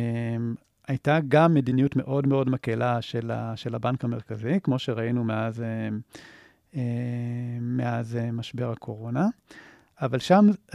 הייתה 0.88 1.18
גם 1.28 1.54
מדיניות 1.54 1.96
מאוד 1.96 2.26
מאוד 2.26 2.50
מקלה 2.50 3.02
של, 3.02 3.30
ה- 3.30 3.56
של 3.56 3.74
הבנק 3.74 4.04
המרכזי, 4.04 4.58
כמו 4.62 4.78
שראינו 4.78 5.24
מאז, 5.24 5.64
מאז 7.60 8.18
משבר 8.32 8.70
הקורונה. 8.70 9.26
אבל 10.02 10.18
שם 10.18 10.46
uh, 10.50 10.74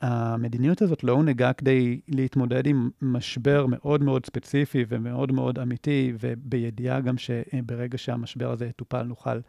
המדיניות 0.00 0.82
הזאת 0.82 1.04
לא 1.04 1.12
הונהגה 1.12 1.52
כדי 1.52 2.00
להתמודד 2.08 2.66
עם 2.66 2.90
משבר 3.02 3.66
מאוד 3.68 4.02
מאוד 4.02 4.26
ספציפי 4.26 4.84
ומאוד 4.88 5.32
מאוד 5.32 5.58
אמיתי, 5.58 6.12
ובידיעה 6.20 7.00
גם 7.00 7.18
שברגע 7.18 7.98
שהמשבר 7.98 8.50
הזה 8.50 8.66
יטופל 8.66 9.02
נוכל 9.02 9.40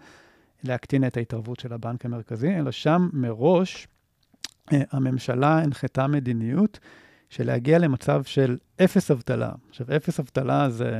להקטין 0.64 1.08
את 1.08 1.18
ההתערבות 1.18 1.60
של 1.60 1.74
הבנק 1.74 2.06
המרכזי, 2.06 2.56
אלא 2.56 2.72
שם 2.72 3.10
מראש 3.14 3.88
uh, 4.70 4.76
הממשלה 4.92 5.60
הנחתה 5.60 6.08
מדיניות 6.08 6.80
של 7.30 7.48
להגיע 7.48 7.80
למצב 7.80 8.24
של 8.24 8.58
אפס 8.84 9.12
אבטלה. 9.12 9.52
עכשיו, 9.70 9.88
אפס 9.96 10.20
אבטלה 10.20 10.70
זה, 10.70 10.92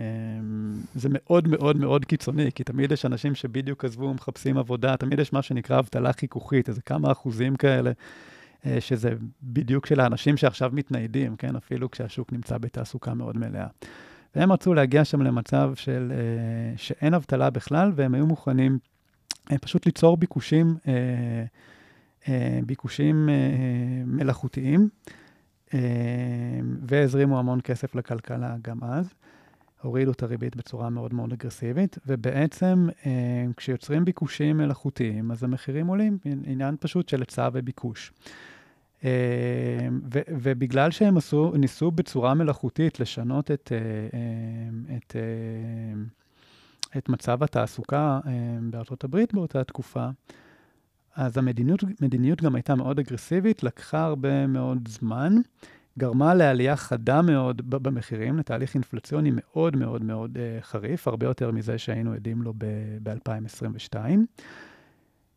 אמ, 0.00 0.74
זה 0.94 1.08
מאוד 1.12 1.48
מאוד 1.48 1.76
מאוד 1.76 2.04
קיצוני, 2.04 2.52
כי 2.52 2.64
תמיד 2.64 2.92
יש 2.92 3.04
אנשים 3.04 3.34
שבדיוק 3.34 3.84
עזבו, 3.84 4.14
מחפשים 4.14 4.58
עבודה, 4.58 4.96
תמיד 4.96 5.18
יש 5.18 5.32
מה 5.32 5.42
שנקרא 5.42 5.78
אבטלה 5.78 6.12
חיכוכית, 6.12 6.68
איזה 6.68 6.82
כמה 6.82 7.12
אחוזים 7.12 7.56
כאלה, 7.56 7.92
אה, 8.66 8.80
שזה 8.80 9.10
בדיוק 9.42 9.86
של 9.86 10.00
האנשים 10.00 10.36
שעכשיו 10.36 10.70
מתניידים, 10.72 11.36
כן? 11.36 11.56
אפילו 11.56 11.90
כשהשוק 11.90 12.32
נמצא 12.32 12.58
בתעסוקה 12.58 13.14
מאוד 13.14 13.36
מלאה. 13.36 13.66
והם 14.36 14.52
רצו 14.52 14.74
להגיע 14.74 15.04
שם 15.04 15.22
למצב 15.22 15.72
של, 15.74 16.12
אה, 16.14 16.76
שאין 16.76 17.14
אבטלה 17.14 17.50
בכלל, 17.50 17.92
והם 17.94 18.14
היו 18.14 18.26
מוכנים 18.26 18.78
אה, 19.52 19.58
פשוט 19.58 19.86
ליצור 19.86 20.16
ביקושים, 20.16 20.76
ביקושים 22.66 23.28
מלאכותיים. 24.06 24.88
אה, 25.74 25.80
והזרימו 26.82 27.38
המון 27.38 27.60
כסף 27.60 27.94
לכלכלה 27.94 28.56
גם 28.62 28.84
אז. 28.84 29.14
הורידו 29.82 30.10
את 30.10 30.22
הריבית 30.22 30.56
בצורה 30.56 30.90
מאוד 30.90 31.14
מאוד 31.14 31.32
אגרסיבית, 31.32 31.98
ובעצם 32.06 32.88
אה, 33.06 33.44
כשיוצרים 33.56 34.04
ביקושים 34.04 34.56
מלאכותיים, 34.56 35.30
אז 35.30 35.44
המחירים 35.44 35.86
עולים, 35.86 36.18
עניין 36.44 36.76
פשוט 36.80 37.08
של 37.08 37.20
היצע 37.20 37.48
וביקוש. 37.52 38.12
אה, 39.04 39.88
ו- 40.14 40.28
ובגלל 40.28 40.90
שהם 40.90 41.16
עשו, 41.16 41.52
ניסו 41.56 41.90
בצורה 41.90 42.34
מלאכותית 42.34 43.00
לשנות 43.00 43.50
את, 43.50 43.72
את, 44.96 45.16
את 46.96 47.08
מצב 47.08 47.42
התעסוקה 47.42 48.20
בארצות 48.70 49.04
הברית 49.04 49.34
באותה 49.34 49.64
תקופה, 49.64 50.08
אז 51.18 51.38
המדיניות 51.38 52.42
גם 52.42 52.54
הייתה 52.54 52.74
מאוד 52.74 52.98
אגרסיבית, 52.98 53.62
לקחה 53.62 54.04
הרבה 54.04 54.46
מאוד 54.46 54.88
זמן, 54.88 55.34
גרמה 55.98 56.34
לעלייה 56.34 56.76
חדה 56.76 57.22
מאוד 57.22 57.70
במחירים, 57.70 58.38
לתהליך 58.38 58.74
אינפלציוני 58.74 59.30
מאוד 59.32 59.76
מאוד 59.76 60.04
מאוד 60.04 60.36
uh, 60.36 60.64
חריף, 60.64 61.08
הרבה 61.08 61.26
יותר 61.26 61.50
מזה 61.50 61.78
שהיינו 61.78 62.12
עדים 62.12 62.42
לו 62.42 62.54
ב-2022. 63.02 63.96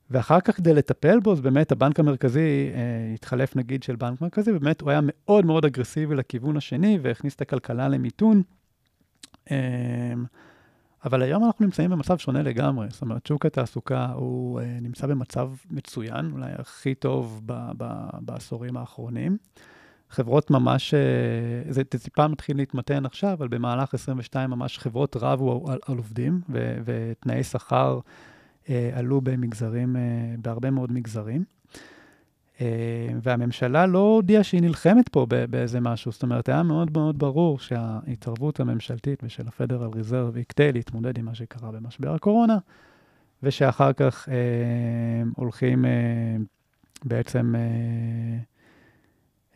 ואחר 0.09 0.39
כך, 0.39 0.57
כדי 0.57 0.73
לטפל 0.73 1.19
בו, 1.19 1.31
אז 1.31 1.41
באמת 1.41 1.71
הבנק 1.71 1.99
המרכזי, 1.99 2.69
uh, 2.73 2.77
התחלף 3.15 3.55
נגיד 3.55 3.83
של 3.83 3.95
בנק 3.95 4.21
מרכזי, 4.21 4.51
באמת 4.51 4.81
הוא 4.81 4.89
היה 4.89 4.99
מאוד 5.03 5.45
מאוד 5.45 5.65
אגרסיבי 5.65 6.15
לכיוון 6.15 6.57
השני, 6.57 6.99
והכניס 7.01 7.35
את 7.35 7.41
הכלכלה 7.41 7.87
למיתון. 7.87 8.41
Uh, 9.45 9.51
אבל 11.05 11.21
היום 11.21 11.45
אנחנו 11.45 11.65
נמצאים 11.65 11.89
במצב 11.89 12.17
שונה 12.17 12.41
לגמרי. 12.41 12.87
זאת 12.89 13.01
אומרת, 13.01 13.25
שוק 13.25 13.45
התעסוקה 13.45 14.05
הוא 14.05 14.59
uh, 14.59 14.63
נמצא 14.81 15.07
במצב 15.07 15.49
מצוין, 15.71 16.31
אולי 16.31 16.51
הכי 16.57 16.95
טוב 16.95 17.41
ב- 17.45 17.71
ב- 17.77 18.09
בעשורים 18.21 18.77
האחרונים. 18.77 19.37
חברות 20.09 20.51
ממש, 20.51 20.93
uh, 20.93 21.71
זה 21.73 21.83
טיפה 21.83 22.27
מתחיל 22.27 22.57
להתמתן 22.57 23.05
עכשיו, 23.05 23.33
אבל 23.33 23.47
במהלך 23.47 23.93
22 23.93 24.49
ממש 24.49 24.77
חברות 24.77 25.15
רבו 25.19 25.65
על, 25.67 25.79
על 25.87 25.97
עובדים, 25.97 26.41
ו- 26.49 26.77
ותנאי 26.85 27.43
שכר 27.43 27.99
uh, 28.63 28.69
עלו 28.93 29.21
במגזרים, 29.21 29.95
uh, 29.95 29.99
בהרבה 30.41 30.71
מאוד 30.71 30.91
מגזרים. 30.91 31.43
אה, 32.61 32.67
והממשלה 33.23 33.85
לא 33.85 33.99
הודיעה 33.99 34.43
שהיא 34.43 34.61
נלחמת 34.61 35.09
פה 35.09 35.25
באיזה 35.49 35.79
משהו. 35.79 36.11
זאת 36.11 36.23
אומרת, 36.23 36.49
היה 36.49 36.63
מאוד 36.63 36.91
מאוד 36.93 37.19
ברור 37.19 37.59
שההתערבות 37.59 38.59
הממשלתית 38.59 39.19
ושל 39.23 39.43
ה-Federal 39.47 39.93
Reserve 39.93 40.35
היא 40.35 40.45
כדי 40.49 40.71
להתמודד 40.71 41.17
עם 41.17 41.25
מה 41.25 41.35
שקרה 41.35 41.71
במשבר 41.71 42.13
הקורונה, 42.13 42.57
ושאחר 43.43 43.93
כך 43.93 44.29
אה, 44.29 44.35
הולכים 45.35 45.85
אה, 45.85 45.91
בעצם 47.05 47.55
אה, 47.55 47.61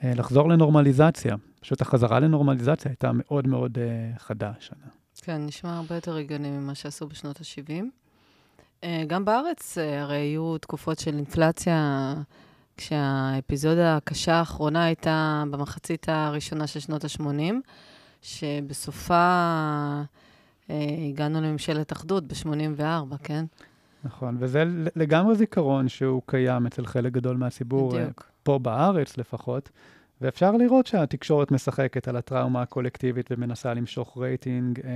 אה, 0.03 0.15
לחזור 0.15 0.49
לנורמליזציה. 0.49 1.35
פשוט 1.59 1.81
החזרה 1.81 2.19
לנורמליזציה 2.19 2.91
הייתה 2.91 3.11
מאוד 3.13 3.47
מאוד 3.47 3.77
אה, 3.77 4.17
חדה 4.17 4.51
השנה. 4.57 4.85
כן, 5.21 5.45
נשמע 5.45 5.77
הרבה 5.77 5.95
יותר 5.95 6.15
הגיוני 6.15 6.49
ממה 6.49 6.75
שעשו 6.75 7.07
בשנות 7.07 7.37
ה-70. 7.37 7.83
אה, 8.83 9.03
גם 9.07 9.25
בארץ 9.25 9.77
אה, 9.77 10.01
הרי 10.01 10.17
היו 10.17 10.57
תקופות 10.57 10.99
של 10.99 11.15
אינפלציה 11.15 12.13
כשהאפיזודה 12.77 13.97
הקשה 13.97 14.33
האחרונה 14.33 14.85
הייתה 14.85 15.43
במחצית 15.51 16.09
הראשונה 16.09 16.67
של 16.67 16.79
שנות 16.79 17.03
ה-80, 17.03 17.53
שבסופה 18.21 19.15
אה, 20.69 20.75
הגענו 21.09 21.41
לממשלת 21.41 21.91
אחדות 21.91 22.27
ב-84, 22.27 23.17
כן? 23.23 23.45
נכון, 24.03 24.37
וזה 24.39 24.63
לגמרי 24.95 25.35
זיכרון 25.35 25.87
שהוא 25.87 26.21
קיים 26.25 26.65
אצל 26.65 26.85
חלק 26.85 27.13
גדול 27.13 27.37
מהציבור, 27.37 27.95
אה, 27.95 28.01
בדיוק. 28.01 28.31
פה 28.43 28.59
בארץ 28.59 29.17
לפחות, 29.17 29.69
ואפשר 30.21 30.51
לראות 30.51 30.87
שהתקשורת 30.87 31.51
משחקת 31.51 32.07
על 32.07 32.15
הטראומה 32.15 32.61
הקולקטיבית 32.61 33.27
ומנסה 33.31 33.73
למשוך 33.73 34.17
רייטינג 34.17 34.79
אה, 34.79 34.91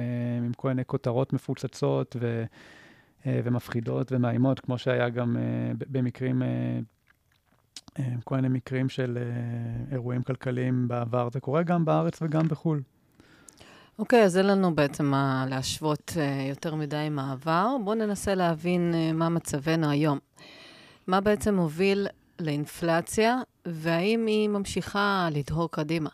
עם 0.45 0.53
כל 0.53 0.67
מיני 0.67 0.85
כותרות 0.85 1.33
מפוצצות 1.33 2.15
ו, 2.19 2.43
אה, 3.25 3.39
ומפחידות 3.43 4.11
ומאיימות, 4.11 4.59
כמו 4.59 4.77
שהיה 4.77 5.09
גם 5.09 5.37
אה, 5.37 5.71
במקרים... 5.87 6.41
אה, 6.41 6.47
אה, 6.47 6.79
כל 8.23 8.35
מיני 8.35 8.47
מקרים 8.47 8.89
של 8.89 9.17
אה, 9.17 9.91
אירועים 9.91 10.23
כלכליים 10.23 10.87
בעבר. 10.87 11.29
זה 11.33 11.39
קורה 11.39 11.63
גם 11.63 11.85
בארץ 11.85 12.21
וגם 12.21 12.47
בחו"ל. 12.47 12.81
אוקיי, 13.99 14.21
okay, 14.21 14.25
אז 14.25 14.37
אין 14.37 14.47
לנו 14.47 14.75
בעצם 14.75 15.05
מה 15.05 15.45
להשוות 15.49 16.11
uh, 16.15 16.49
יותר 16.49 16.75
מדי 16.75 16.97
עם 16.97 17.19
העבר. 17.19 17.75
בואו 17.83 17.95
ננסה 17.95 18.35
להבין 18.35 18.93
מה 19.13 19.29
מצבנו 19.29 19.89
היום. 19.89 20.19
מה 21.07 21.21
בעצם 21.21 21.55
מוביל 21.55 22.07
לאינפלציה, 22.39 23.37
והאם 23.65 24.25
היא 24.25 24.49
ממשיכה 24.49 25.27
לדהור 25.31 25.71
קדימה? 25.71 26.09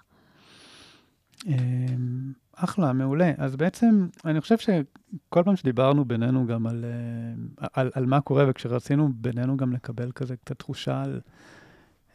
אחלה, 2.56 2.94
מעולה. 2.94 3.32
אז 3.38 3.56
בעצם, 3.56 4.08
אני 4.26 4.42
חושב 4.42 4.58
שכל 4.58 5.44
פעם 5.44 5.56
שדיברנו 5.56 6.06
בינינו 6.06 6.48
גם 6.48 6.68
על, 6.68 6.86
על, 7.74 7.92
על 7.94 8.06
מה 8.06 8.22
קורה, 8.22 8.46
וכשרצינו 8.48 9.10
בינינו 9.16 9.58
גם 9.58 9.74
לקבל 9.74 10.12
כזה 10.12 10.36
קצת 10.36 10.60
תחושה 10.60 11.02
על 11.02 11.20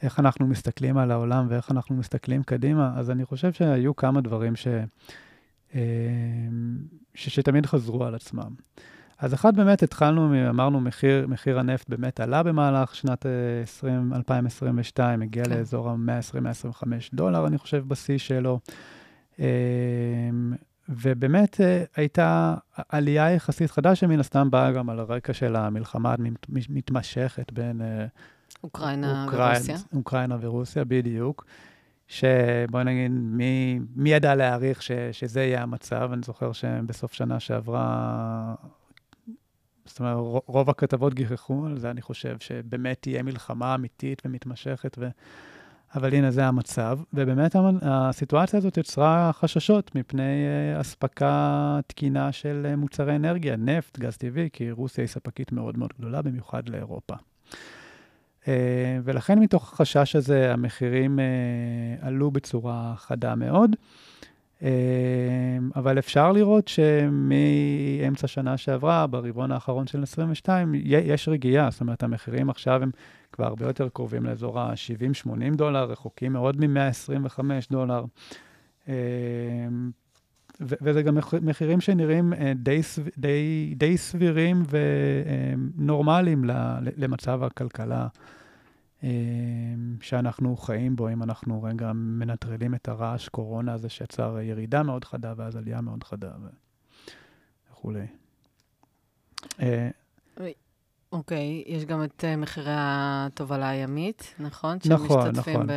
איך 0.03 0.20
אנחנו 0.20 0.46
מסתכלים 0.46 0.98
על 0.98 1.11
העולם 1.11 1.46
ואיך 1.48 1.70
אנחנו 1.70 1.96
מסתכלים 1.96 2.42
קדימה, 2.42 2.92
אז 2.96 3.11
אני 3.11 3.24
חושב 3.24 3.53
שהיו 3.53 3.96
כמה 3.96 4.20
דברים 4.20 4.57
ש, 4.57 4.68
אה, 5.74 5.81
ש, 7.14 7.29
שתמיד 7.29 7.66
חזרו 7.66 8.05
על 8.05 8.14
עצמם. 8.14 8.55
אז 9.18 9.35
אחד 9.35 9.57
באמת 9.57 9.83
התחלנו, 9.83 10.48
אמרנו, 10.50 10.81
מחיר, 10.81 11.26
מחיר 11.26 11.59
הנפט 11.59 11.88
באמת 11.88 12.20
עלה 12.20 12.42
במהלך 12.42 12.94
שנת 12.94 13.26
20, 13.62 14.12
אה, 14.12 14.16
2022, 14.16 15.22
הגיע 15.22 15.44
כן. 15.44 15.50
לאזור 15.50 15.90
ה-120-125 15.90 16.85
דולר, 17.14 17.46
אני 17.46 17.59
חושב, 17.59 17.85
בשיא 17.88 18.18
שלו. 18.18 18.61
אה, 19.40 19.46
ובאמת 20.88 21.61
הייתה 21.96 22.55
עלייה 22.88 23.31
יחסית 23.31 23.70
חדה, 23.70 23.94
שמן 23.94 24.20
הסתם 24.20 24.50
באה 24.50 24.72
גם 24.72 24.90
על 24.90 25.00
הרקע 25.00 25.33
של 25.33 25.57
המלחמה 25.57 26.14
המתמשכת 26.68 27.53
בין 27.53 27.81
אוקראינה 28.64 29.26
ורוסיה. 29.33 29.76
אוקראינה 29.92 30.37
ורוסיה, 30.40 30.85
בדיוק. 30.85 31.44
שבואי 32.11 32.85
נגיד, 32.85 33.11
מי, 33.11 33.81
מי 33.96 34.12
ידע 34.12 34.35
להעריך 34.35 34.83
ש, 34.83 34.90
שזה 35.12 35.42
יהיה 35.42 35.62
המצב? 35.62 36.11
אני 36.12 36.22
זוכר 36.24 36.53
שבסוף 36.53 37.12
שנה 37.12 37.40
שעברה, 37.40 38.55
זאת 39.85 40.00
אומרת, 40.00 40.16
רוב 40.46 40.70
הכתבות 40.70 41.14
גיחכו 41.14 41.66
על 41.66 41.79
זה, 41.79 41.90
אני 41.90 42.03
חושב, 42.03 42.37
שבאמת 42.40 42.98
תהיה 43.00 43.22
מלחמה 43.22 43.74
אמיתית 43.74 44.22
ומתמשכת, 44.24 44.96
ו... 45.00 45.09
אבל 45.94 46.14
הנה, 46.14 46.31
זה 46.31 46.46
המצב. 46.46 46.98
ובאמת 47.14 47.57
הסיטואציה 47.83 48.59
הזאת 48.59 48.76
יצרה 48.76 49.31
חששות 49.33 49.94
מפני 49.94 50.22
אה, 50.22 50.81
אספקה 50.81 51.81
תקינה 51.87 52.33
של 52.33 52.66
אה, 52.70 52.76
מוצרי 52.76 53.16
אנרגיה, 53.16 53.57
נפט, 53.57 53.98
גז 53.98 54.16
טבעי, 54.16 54.48
כי 54.53 54.70
רוסיה 54.70 55.03
היא 55.03 55.09
ספקית 55.09 55.53
מאוד 55.53 55.79
מאוד 55.79 55.90
גדולה, 55.98 56.22
במיוחד 56.22 56.68
לאירופה. 56.68 57.14
אה, 58.48 58.98
ולכן 59.05 59.38
מתוך 59.38 59.72
החשש 59.72 60.16
הזה 60.16 60.53
המחירים 60.53 61.18
עלו 62.00 62.31
בצורה 62.31 62.94
חדה 62.96 63.35
מאוד. 63.35 63.76
אבל 65.76 65.98
אפשר 65.98 66.33
לראות 66.33 66.68
שמאמצע 66.68 68.26
שנה 68.26 68.57
שעברה, 68.57 69.07
ברבעון 69.07 69.53
האחרון 69.53 69.87
של 69.87 70.03
22, 70.03 70.72
יש 70.85 71.29
רגיעה. 71.29 71.70
זאת 71.70 71.81
אומרת, 71.81 72.03
המחירים 72.03 72.50
עכשיו 72.50 72.83
הם 72.83 72.90
כבר 73.32 73.46
הרבה 73.46 73.66
יותר 73.66 73.88
קרובים 73.88 74.24
לאזור 74.24 74.60
ה-70-80 74.60 75.56
דולר, 75.56 75.84
רחוקים 75.84 76.32
מאוד 76.32 76.66
מ-125 76.66 77.40
דולר. 77.70 78.04
וזה 80.60 81.02
גם 81.02 81.18
מחירים 81.42 81.80
שנראים 81.80 82.32
די, 82.54 82.80
די, 83.18 83.74
די 83.76 83.98
סבירים 83.98 84.62
ונורמליים 85.76 86.44
למצב 86.96 87.42
הכלכלה 87.42 88.08
שאנחנו 90.00 90.56
חיים 90.56 90.96
בו, 90.96 91.08
אם 91.08 91.22
אנחנו 91.22 91.62
רגע 91.62 91.92
מנטרלים 91.94 92.74
את 92.74 92.88
הרעש 92.88 93.28
קורונה 93.28 93.72
הזה 93.72 93.88
שיצר 93.88 94.38
ירידה 94.40 94.82
מאוד 94.82 95.04
חדה 95.04 95.34
ואז 95.36 95.56
עלייה 95.56 95.80
מאוד 95.80 96.04
חדה 96.04 96.30
וכולי. 97.70 98.06
אוקיי, 101.12 101.62
יש 101.66 101.85
גם 101.85 102.05
את 102.05 102.25
מחירי 102.38 102.73
התובלה 102.75 103.68
הימית, 103.68 104.35
נכון? 104.38 104.79
נכון, 104.88 105.29
נכון. 105.35 105.66
ב... 105.66 105.73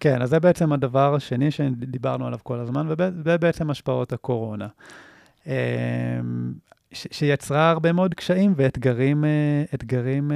כן, 0.00 0.22
אז 0.22 0.30
זה 0.30 0.40
בעצם 0.40 0.72
הדבר 0.72 1.14
השני 1.14 1.50
שדיברנו 1.50 2.26
עליו 2.26 2.38
כל 2.42 2.58
הזמן, 2.58 2.86
וזה 2.90 3.38
בעצם 3.38 3.70
השפעות 3.70 4.12
הקורונה. 4.12 4.66
אמ, 5.46 5.52
ש- 6.92 7.06
שיצרה 7.10 7.70
הרבה 7.70 7.92
מאוד 7.92 8.14
קשיים 8.14 8.54
ואתגרים 8.56 9.24
אתגרים 9.74 10.30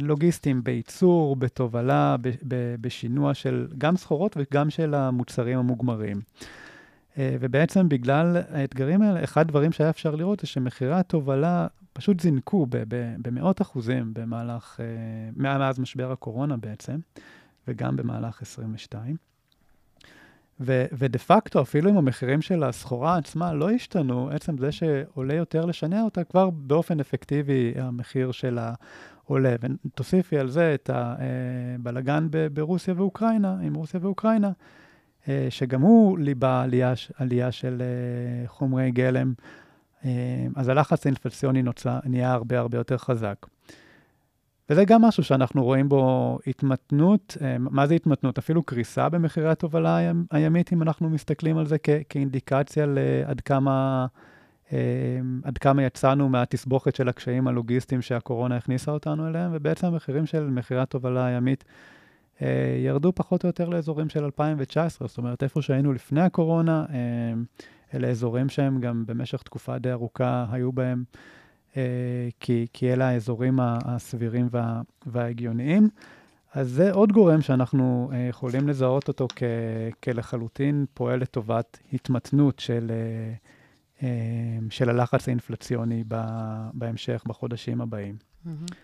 לוגיסטיים 0.00 0.64
בייצור, 0.64 1.36
בתובלה, 1.36 2.16
ב- 2.20 2.28
ב- 2.48 2.74
בשינוע 2.80 3.34
של 3.34 3.66
גם 3.78 3.96
סחורות 3.96 4.36
וגם 4.36 4.70
של 4.70 4.94
המוצרים 4.94 5.58
המוגמרים. 5.58 6.20
ובעצם 7.18 7.88
בגלל 7.88 8.36
האתגרים 8.50 9.02
האלה, 9.02 9.24
אחד 9.24 9.40
הדברים 9.40 9.72
שהיה 9.72 9.90
אפשר 9.90 10.14
לראות 10.14 10.40
זה 10.40 10.46
שמחירי 10.46 10.94
התובלה 10.94 11.66
פשוט 11.92 12.20
זינקו 12.20 12.66
במאות 13.22 13.62
אחוזים 13.62 14.14
במהלך, 14.14 14.80
מאז 15.36 15.78
משבר 15.78 16.12
הקורונה 16.12 16.56
בעצם. 16.56 16.98
וגם 17.68 17.96
במהלך 17.96 18.42
22. 18.42 19.16
ו- 20.60 20.84
ודה 20.92 21.18
פקטו, 21.18 21.62
אפילו 21.62 21.90
אם 21.90 21.96
המחירים 21.96 22.42
של 22.42 22.64
הסחורה 22.64 23.16
עצמה 23.16 23.52
לא 23.52 23.70
השתנו, 23.70 24.30
עצם 24.30 24.58
זה 24.58 24.72
שעולה 24.72 25.34
יותר 25.34 25.64
לשנע 25.64 26.02
אותה, 26.02 26.24
כבר 26.24 26.50
באופן 26.50 27.00
אפקטיבי 27.00 27.72
המחיר 27.76 28.32
שלה 28.32 28.74
עולה. 29.24 29.56
ותוסיפי 29.60 30.38
על 30.38 30.48
זה 30.48 30.74
את 30.74 30.90
הבלגן 30.92 32.26
ב- 32.30 32.46
ברוסיה 32.46 32.94
ואוקראינה, 32.96 33.56
עם 33.62 33.74
רוסיה 33.74 34.00
ואוקראינה, 34.02 34.50
אה, 35.28 35.46
שגם 35.50 35.80
הוא 35.80 36.18
ליבה 36.18 36.62
עלייה, 36.62 36.92
עלייה 37.16 37.52
של 37.52 37.82
אה, 37.82 38.48
חומרי 38.48 38.90
גלם, 38.90 39.28
אה, 39.38 39.61
אז 40.56 40.68
הלחץ 40.68 41.06
האינפלציוני 41.06 41.62
נהיה 42.04 42.32
הרבה 42.32 42.58
הרבה 42.58 42.78
יותר 42.78 42.98
חזק. 42.98 43.36
וזה 44.70 44.84
גם 44.84 45.02
משהו 45.02 45.24
שאנחנו 45.24 45.64
רואים 45.64 45.88
בו 45.88 46.38
התמתנות, 46.46 47.36
אה, 47.42 47.56
מה 47.58 47.86
זה 47.86 47.94
התמתנות? 47.94 48.38
אפילו 48.38 48.62
קריסה 48.62 49.08
במחירי 49.08 49.50
התובלה 49.50 50.12
הימית, 50.30 50.72
אם 50.72 50.82
אנחנו 50.82 51.10
מסתכלים 51.10 51.58
על 51.58 51.66
זה 51.66 51.76
כ- 51.82 52.02
כאינדיקציה 52.08 52.86
לעד 52.86 53.40
כמה, 53.40 54.06
אה, 54.72 54.78
עד 55.44 55.58
כמה 55.58 55.82
יצאנו 55.82 56.28
מהתסבוכת 56.28 56.96
של 56.96 57.08
הקשיים 57.08 57.48
הלוגיסטיים 57.48 58.02
שהקורונה 58.02 58.56
הכניסה 58.56 58.90
אותנו 58.92 59.28
אליהם, 59.28 59.50
ובעצם 59.54 59.86
המחירים 59.86 60.26
של 60.26 60.50
מחירי 60.50 60.80
התובלה 60.80 61.26
הימית 61.26 61.64
אה, 62.42 62.76
ירדו 62.84 63.12
פחות 63.14 63.44
או 63.44 63.48
יותר 63.48 63.68
לאזורים 63.68 64.08
של 64.08 64.24
2019, 64.24 65.08
זאת 65.08 65.18
אומרת, 65.18 65.42
איפה 65.42 65.62
שהיינו 65.62 65.92
לפני 65.92 66.20
הקורונה, 66.20 66.84
אלה 67.94 68.08
אזורים 68.08 68.48
שהם 68.48 68.80
גם 68.80 69.04
במשך 69.06 69.42
תקופה 69.42 69.78
די 69.78 69.92
ארוכה 69.92 70.46
היו 70.50 70.72
בהם. 70.72 71.04
אה, 71.76 72.28
כי, 72.40 72.66
כי 72.72 72.92
אלה 72.92 73.08
האזורים 73.08 73.58
הסבירים 73.60 74.48
וה, 74.50 74.80
וההגיוניים. 75.06 75.88
אז 76.54 76.70
זה 76.70 76.92
עוד 76.92 77.12
גורם 77.12 77.40
שאנחנו 77.40 78.10
אה, 78.12 78.18
יכולים 78.18 78.68
לזהות 78.68 79.08
אותו 79.08 79.28
כ, 79.36 79.42
כלחלוטין 80.02 80.84
פועל 80.94 81.20
לטובת 81.20 81.78
התמתנות 81.92 82.58
של, 82.58 82.92
אה, 84.02 84.08
של 84.70 84.90
הלחץ 84.90 85.28
האינפלציוני 85.28 86.04
בהמשך, 86.72 87.22
בחודשים 87.26 87.80
הבאים. 87.80 88.16
Mm-hmm. 88.46 88.74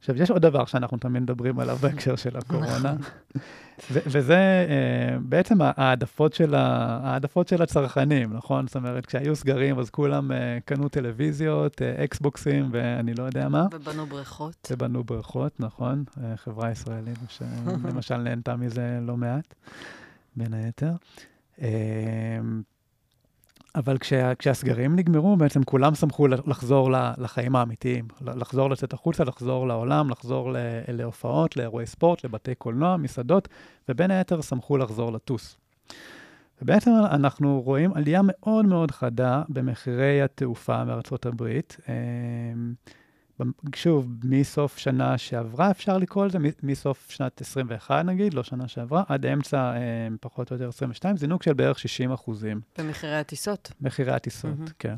עכשיו, 0.00 0.22
יש 0.22 0.30
עוד 0.30 0.42
דבר 0.42 0.64
שאנחנו 0.64 0.98
תמיד 0.98 1.22
מדברים 1.22 1.60
עליו 1.60 1.76
בהקשר 1.82 2.16
של 2.16 2.36
הקורונה, 2.36 2.78
נכון. 2.78 3.42
וזה 3.90 4.66
uh, 4.68 5.20
בעצם 5.22 5.58
העדפות 5.60 6.34
של, 6.34 6.54
העדפות 6.54 7.48
של 7.48 7.62
הצרכנים, 7.62 8.32
נכון? 8.32 8.66
זאת 8.66 8.76
אומרת, 8.76 9.06
כשהיו 9.06 9.36
סגרים, 9.36 9.78
אז 9.78 9.90
כולם 9.90 10.30
uh, 10.30 10.34
קנו 10.64 10.88
טלוויזיות, 10.88 11.80
uh, 11.80 12.04
אקסבוקסים 12.04 12.68
ואני 12.72 13.14
לא 13.14 13.22
יודע 13.22 13.48
מה. 13.48 13.66
ובנו 13.72 14.06
בריכות. 14.06 14.68
ובנו 14.70 15.04
בריכות, 15.04 15.60
נכון. 15.60 16.04
חברה 16.36 16.70
ישראלית, 16.70 17.18
שלמשל 17.28 18.16
נהנתה 18.24 18.56
מזה 18.56 18.98
לא 19.02 19.16
מעט, 19.16 19.54
בין 20.36 20.54
היתר. 20.54 20.92
אבל 23.74 23.98
כשה, 23.98 24.34
כשהסגרים 24.34 24.96
נגמרו, 24.96 25.36
בעצם 25.36 25.62
כולם 25.62 25.94
שמחו 25.94 26.28
לחזור 26.28 26.90
לחיים 27.18 27.56
האמיתיים, 27.56 28.08
לחזור 28.20 28.70
לצאת 28.70 28.92
החוצה, 28.92 29.24
לחזור 29.24 29.68
לעולם, 29.68 30.10
לחזור 30.10 30.54
להופעות, 30.88 31.56
לאירועי 31.56 31.86
ספורט, 31.86 32.24
לבתי 32.24 32.54
קולנוע, 32.54 32.96
מסעדות, 32.96 33.48
ובין 33.88 34.10
היתר 34.10 34.40
שמחו 34.40 34.76
לחזור 34.76 35.12
לטוס. 35.12 35.56
ובעצם 36.62 36.90
אנחנו 37.10 37.62
רואים 37.64 37.92
עלייה 37.94 38.20
מאוד 38.24 38.64
מאוד 38.64 38.90
חדה 38.90 39.42
במחירי 39.48 40.22
התעופה 40.22 40.84
מארצות 40.84 41.26
הברית. 41.26 41.76
שוב, 43.74 44.08
מסוף 44.24 44.78
שנה 44.78 45.18
שעברה, 45.18 45.70
אפשר 45.70 45.98
לקרוא 45.98 46.26
לזה, 46.26 46.38
מסוף 46.62 47.10
שנת 47.10 47.40
21 47.40 48.04
נגיד, 48.04 48.34
לא 48.34 48.42
שנה 48.42 48.68
שעברה, 48.68 49.02
עד 49.08 49.26
אמצע, 49.26 49.72
אה, 49.72 50.08
פחות 50.20 50.50
או 50.50 50.56
יותר 50.56 50.68
22, 50.68 51.16
זינוק 51.16 51.42
של 51.42 51.52
בערך 51.52 51.78
60 51.78 52.12
אחוזים. 52.12 52.60
במחירי 52.78 53.16
הטיסות? 53.16 53.72
מחירי 53.80 54.12
הטיסות, 54.12 54.58
mm-hmm. 54.58 54.72
כן. 54.78 54.94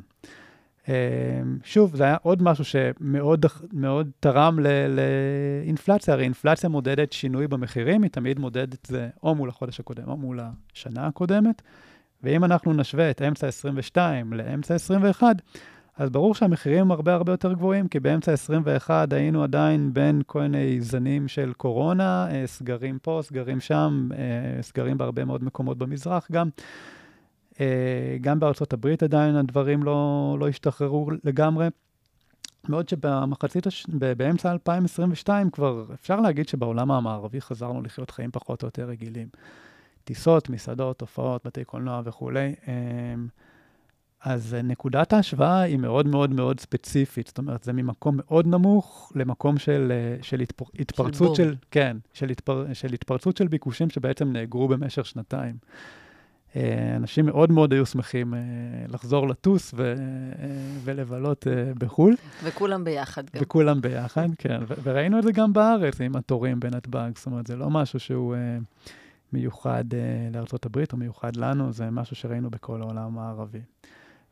אה, 0.89 1.43
שוב, 1.65 1.97
זה 1.97 2.05
היה 2.05 2.17
עוד 2.23 2.43
משהו 2.43 2.65
שמאוד 2.65 3.47
מאוד 3.73 4.11
תרם 4.21 4.59
לאינפלציה, 4.89 6.15
הרי 6.15 6.25
אינפלציה 6.25 6.69
מודדת 6.69 7.13
שינוי 7.13 7.49
במחירים, 7.49 8.03
היא 8.03 8.11
תמיד 8.11 8.39
מודדת 8.39 8.87
זה 8.87 9.09
או 9.23 9.35
מול 9.35 9.49
החודש 9.49 9.81
הקודם 9.81 10.09
או 10.09 10.17
מול 10.17 10.41
השנה 10.75 11.07
הקודמת, 11.07 11.63
ואם 12.23 12.45
אנחנו 12.45 12.73
נשווה 12.73 13.11
את 13.11 13.23
אמצע 13.23 13.47
22 13.47 14.33
לאמצע 14.33 14.75
21, 14.75 15.37
אז 15.97 16.11
ברור 16.11 16.35
שהמחירים 16.35 16.91
הרבה 16.91 17.15
הרבה 17.15 17.33
יותר 17.33 17.53
גבוהים, 17.53 17.89
כי 17.89 18.01
באמצע 18.01 18.33
21 18.33 19.13
היינו 19.13 19.43
עדיין 19.43 19.95
בין 19.95 20.23
כל 20.27 20.41
מיני 20.41 20.81
זנים 20.81 21.29
של 21.29 21.53
קורונה, 21.57 22.29
אה, 22.31 22.47
סגרים 22.47 22.99
פה, 22.99 23.21
סגרים 23.23 23.61
שם, 23.61 24.09
אה, 24.15 24.63
סגרים 24.63 24.99
בהרבה 24.99 25.25
מאוד 25.25 25.45
מקומות 25.45 25.79
במזרח 25.79 26.29
גם. 26.33 26.49
אה, 27.61 28.17
גם 28.21 28.41
בארצות 28.41 28.73
הברית 28.73 29.03
עדיין 29.03 29.37
הדברים 29.37 29.83
לא, 29.83 30.37
לא 30.41 30.49
השתחררו 30.49 31.11
לגמרי. 31.25 31.69
בעוד 32.69 32.89
שבמחצית, 32.89 33.67
הש... 33.67 33.87
באמצע 34.17 34.53
2022 34.53 35.51
כבר 35.51 35.85
אפשר 35.95 36.21
להגיד 36.21 36.49
שבעולם 36.49 36.91
המערבי 36.91 37.41
חזרנו 37.41 37.83
לחיות 37.83 38.11
חיים 38.11 38.31
פחות 38.31 38.63
או 38.63 38.67
יותר 38.67 38.85
רגילים. 38.85 39.29
טיסות, 40.05 40.51
מסעדות, 40.51 41.01
הופעות, 41.01 41.47
בתי 41.47 41.65
קולנוע 41.65 42.03
וכולי. 42.05 42.55
אז 44.25 44.55
אה, 44.55 44.63
נקודת 44.63 45.13
ההשוואה 45.13 45.61
היא 45.61 45.79
מאוד 45.79 46.07
מאוד 46.07 46.31
מאוד 46.31 46.61
ספציפית. 46.61 47.27
זאת 47.27 47.39
אומרת, 47.39 47.65
זה 47.65 47.73
ממקום 47.73 48.17
מאוד 48.17 48.47
נמוך 48.47 49.13
למקום 49.15 49.59
של, 49.59 49.93
אה, 49.93 50.23
של 50.23 50.41
התפר, 50.41 50.65
התפרצות 50.79 51.37
של, 51.37 51.43
של, 51.45 51.55
כן, 51.71 51.97
של, 52.13 52.31
התפר, 52.31 52.67
של 52.73 52.93
התפרצות 52.93 53.37
של 53.37 53.49
ביקושים 53.49 53.91
שבעצם 53.91 54.33
נאגרו 54.33 54.69
במשך 54.69 55.07
שנתיים. 55.07 55.57
אה, 56.57 56.97
אנשים 56.97 57.27
מאוד 57.27 57.53
מאוד 57.53 57.73
היו 57.73 57.87
שמחים 57.87 58.35
לחזור 58.89 59.29
לטוס 59.29 59.75
ו, 59.77 59.95
ולבלות 60.85 61.47
בחו"ל. 61.79 62.17
וכולם 62.45 62.85
ביחד 62.85 63.23
גם. 63.35 63.43
וכולם 63.43 63.81
ביחד, 63.81 64.29
כן. 64.39 64.61
וראינו 64.83 65.19
את 65.19 65.25
זה 65.25 65.33
גם 65.33 65.53
בארץ 65.53 66.01
עם 66.01 66.17
התורים 66.17 66.61
בנתב"ג. 66.61 67.11
זאת 67.17 67.27
אומרת, 67.27 67.47
זה 67.47 67.57
לא 67.57 67.71
משהו 67.71 68.01
שהוא 68.01 68.37
מיוחד 69.33 69.85
לארה"ב 70.33 70.85
או 70.93 70.97
מיוחד 70.99 71.37
לנו, 71.37 71.73
זה 71.73 71.91
משהו 71.91 72.17
שראינו 72.17 72.51
בכל 72.51 72.83
העולם 72.83 73.19
הערבי. 73.19 73.61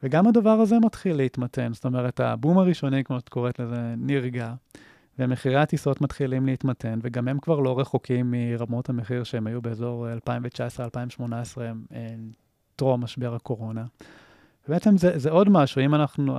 וגם 0.03 0.27
הדבר 0.27 0.51
הזה 0.51 0.79
מתחיל 0.79 1.17
להתמתן, 1.17 1.73
זאת 1.73 1.85
אומרת, 1.85 2.21
הבום 2.21 2.59
הראשוני, 2.59 3.05
כמו 3.05 3.19
שאת 3.21 3.29
קוראת 3.29 3.59
לזה, 3.59 3.95
נרגע, 3.99 4.55
ומחירי 5.19 5.57
הטיסות 5.57 6.01
מתחילים 6.01 6.47
להתמתן, 6.47 6.99
וגם 7.03 7.29
הם 7.29 7.39
כבר 7.39 7.61
לא 7.61 7.81
רחוקים 7.81 8.31
מרמות 8.31 8.89
המחיר 8.89 9.25
שהם 9.25 9.47
היו 9.47 9.63
באזור 9.63 10.07
2019-2018, 11.19 11.21
אה, 11.93 12.15
טרום 12.77 13.05
משבר 13.05 13.35
הקורונה. 13.35 13.85
ובעצם 14.69 14.97
זה, 14.97 15.19
זה 15.19 15.31
עוד 15.31 15.49
משהו, 15.49 15.81
אם 15.85 15.95
אנחנו, 15.95 16.35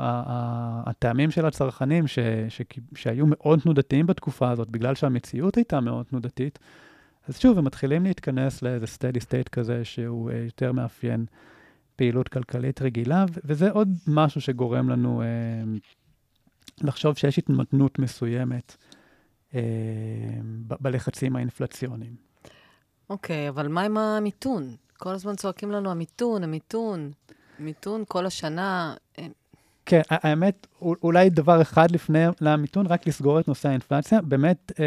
הטעמים 0.86 1.32
של 1.32 1.45
הצרכנים 1.45 2.08
ש, 2.08 2.19
ש, 2.50 2.62
שהיו 2.95 3.26
מאוד 3.28 3.60
תנודתיים 3.60 4.08
בתקופה 4.08 4.52
הזאת, 4.52 4.69
בגלל 4.69 4.95
שהמציאות 4.95 5.56
הייתה 5.56 5.80
מאוד 5.80 6.06
תנודתית, 6.06 6.60
אז 7.28 7.39
שוב, 7.39 7.58
הם 7.58 7.65
מתחילים 7.65 8.04
להתכנס 8.04 8.62
לאיזה 8.62 8.86
steady 8.86 9.19
state 9.19 9.50
כזה 9.52 9.86
שהוא 9.86 10.32
אה, 10.32 10.38
יותר 10.38 10.71
מאפיין 10.71 11.26
פעילות 12.02 12.30
כלכלית 12.30 12.82
רגילה, 12.82 13.26
וזה 13.46 13.72
עוד 13.72 13.90
משהו 14.08 14.42
שגורם 14.42 14.90
לנו 14.90 15.22
אה, 15.22 15.28
לחשוב 16.82 17.18
שיש 17.18 17.38
התמתנות 17.38 18.00
מסוימת 18.00 18.78
אה, 19.56 19.62
ב- 20.68 20.76
בלחצים 20.80 21.36
האינפלציוניים. 21.36 22.16
אוקיי, 23.10 23.48
okay, 23.48 23.50
אבל 23.50 23.68
מה 23.68 23.82
עם 23.82 23.98
המיתון? 23.98 24.76
כל 24.98 25.10
הזמן 25.10 25.36
צועקים 25.36 25.72
לנו 25.72 25.92
המיתון, 25.92 26.44
המיתון, 26.44 27.12
מיתון 27.60 28.04
כל 28.08 28.26
השנה. 28.26 28.96
כן, 29.92 30.02
האמת, 30.10 30.68
אולי 30.82 31.30
דבר 31.30 31.62
אחד 31.62 31.92
לפני 31.92 32.20
למיתון, 32.42 32.86
רק 32.86 33.08
לסגור 33.08 33.40
את 33.40 33.48
נושא 33.48 33.70
האינפלציה. 33.70 34.22
באמת, 34.22 34.72
אה, 34.80 34.86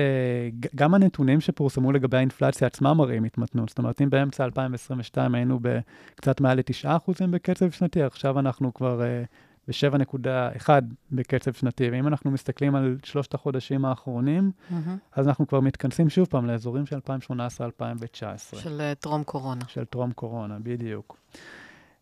גם 0.75 0.95
הנתונים 0.95 1.41
שפורסמו 1.41 1.93
לגבי 1.93 2.17
האינפלציה 2.17 2.67
עצמם 2.67 2.97
מראים 2.97 3.25
התמתנות. 3.25 3.69
זאת 3.69 3.79
אומרת, 3.79 4.01
אם 4.01 4.11
באמצע 4.11 4.45
2022 4.45 5.35
היינו 5.35 5.59
בקצת 5.63 6.41
מעל 6.41 6.59
ל-9% 6.59 7.27
בקצב 7.31 7.71
שנתי, 7.71 8.03
עכשיו 8.03 8.39
אנחנו 8.39 8.75
כבר 8.75 9.03
אה, 9.03 9.25
ו-7.1 9.69 10.69
בקצב 11.13 11.53
שנתי. 11.53 11.91
ואם 11.91 12.09
אנחנו 12.09 12.31
מסתכלים 12.31 12.75
על 12.75 12.97
שלושת 13.05 13.35
החודשים 13.35 13.85
האחרונים, 13.85 14.51
מהמם. 14.71 14.97
אז 15.13 15.29
אנחנו 15.29 15.47
כבר 15.47 15.61
מתכנסים 15.61 16.11
שוב 16.11 16.27
פעם 16.31 16.47
לאזורים 16.47 16.87
של 16.87 16.99
2018-2019. 16.99 18.57
של 18.57 18.81
אה, 18.81 18.95
טרום 18.95 19.25
קורונה. 19.25 19.65
של 19.69 19.85
טרום 19.85 20.13
קורונה, 20.13 20.59
בדיוק. 20.63 21.17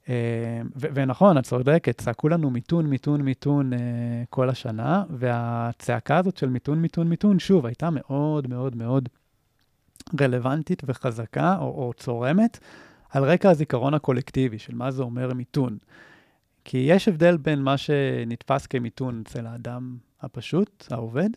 אה, 0.08 0.60
ונכון, 0.76 1.38
את 1.38 1.44
צודקת, 1.44 2.00
צעקו 2.00 2.28
לנו 2.28 2.50
מיתון, 2.50 2.86
מיתון, 2.86 3.22
מיתון 3.22 3.72
אה, 3.72 3.78
כל 4.30 4.48
השנה, 4.48 5.04
והצעקה 5.10 6.16
הזאת 6.16 6.36
של 6.36 6.48
מיתון, 6.48 6.82
מיתון, 6.82 7.08
מיתון, 7.08 7.38
שוב, 7.38 7.66
הייתה 7.66 7.90
מאוד 7.90 8.48
מאוד 8.48 8.76
מאוד 8.76 9.08
רלוונטית 10.20 10.82
וחזקה, 10.86 11.56
או, 11.60 11.64
או 11.64 11.92
צורמת, 11.96 12.58
על 13.10 13.24
רקע 13.24 13.50
הזיכרון 13.50 13.94
הקולקטיבי 13.94 14.58
של 14.58 14.74
מה 14.74 14.90
זה 14.90 15.02
אומר 15.02 15.34
מיתון. 15.34 15.78
כי 16.64 16.78
יש 16.78 17.08
הבדל 17.08 17.36
בין 17.36 17.62
מה 17.62 17.76
שנתפס 17.76 18.66
כמיתון 18.66 19.22
אצל 19.26 19.46
האדם 19.46 19.96
הפשוט, 20.20 20.86
העובד, 20.90 21.28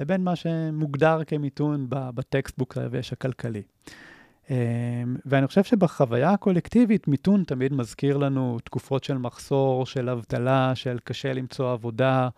לבין 0.00 0.24
מה 0.24 0.36
שמוגדר 0.36 1.24
כמיתון 1.26 1.86
בטקסטבוק 1.88 2.78
היבש 2.78 3.12
הכלכלי. 3.12 3.62
אמ, 4.50 4.56
ואני 5.26 5.46
חושב 5.46 5.64
שבחוויה 5.64 6.30
הקולקטיבית, 6.30 7.08
מיתון 7.08 7.44
תמיד 7.44 7.72
מזכיר 7.72 8.16
לנו 8.16 8.58
תקופות 8.64 9.04
של 9.04 9.18
מחסור, 9.18 9.86
של 9.86 10.08
אבטלה, 10.08 10.72
של 10.74 10.98
קשה 11.04 11.32
למצוא 11.32 11.72
עבודה, 11.72 12.28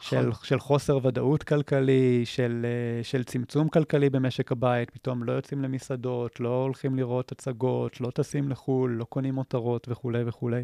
של, 0.00 0.26
נכון. 0.28 0.44
של 0.44 0.58
חוסר 0.58 1.06
ודאות 1.06 1.42
כלכלי, 1.42 2.22
של, 2.24 2.66
אה, 2.98 3.04
של 3.04 3.24
צמצום 3.24 3.68
כלכלי 3.68 4.10
במשק 4.10 4.52
הבית, 4.52 4.90
פתאום 4.90 5.24
לא 5.24 5.32
יוצאים 5.32 5.62
למסעדות, 5.62 6.40
לא 6.40 6.62
הולכים 6.62 6.96
לראות 6.96 7.32
הצגות, 7.32 8.00
לא 8.00 8.10
טסים 8.10 8.48
לחו"ל, 8.48 8.90
לא 8.90 9.04
קונים 9.04 9.34
מותרות 9.34 9.86
וכולי 9.90 10.22
וכולי. 10.26 10.62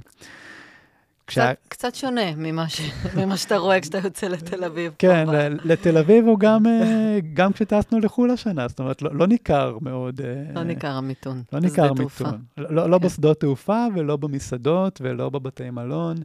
כשה- 1.31 1.55
קצת, 1.55 1.69
קצת 1.69 1.95
שונה 1.95 2.35
ממה, 2.37 2.69
ש... 2.69 2.81
ממה 3.19 3.37
שאתה 3.37 3.57
רואה 3.57 3.81
כשאתה 3.81 3.99
יוצא 3.99 4.29
לתל 4.29 4.65
אביב. 4.65 4.93
כן, 4.99 5.27
לתל 5.65 5.99
אביב 5.99 6.27
או 6.29 6.37
גם, 6.37 6.67
אה, 6.67 7.19
גם 7.35 7.53
כשטסנו 7.53 7.99
לחו"ל 8.01 8.31
השנה, 8.31 8.69
זאת 8.69 8.79
אומרת, 8.81 9.03
לא, 9.03 9.11
לא 9.15 9.27
ניכר 9.27 9.79
מאוד... 9.83 10.21
אה, 10.21 10.53
לא 10.55 10.63
ניכר 10.63 10.91
המיתון. 10.91 11.43
לא 11.53 11.61
ניכר 11.61 11.95
תעופה. 11.95 12.25
מיתון. 12.25 12.43
לא, 12.59 12.75
לא, 12.75 12.91
לא 12.91 12.99
כן. 12.99 13.05
בשדות 13.07 13.41
תעופה 13.41 13.87
ולא 13.95 14.17
במסעדות 14.17 15.01
ולא 15.05 15.31
בבתי 15.31 15.71
מלון. 15.71 16.17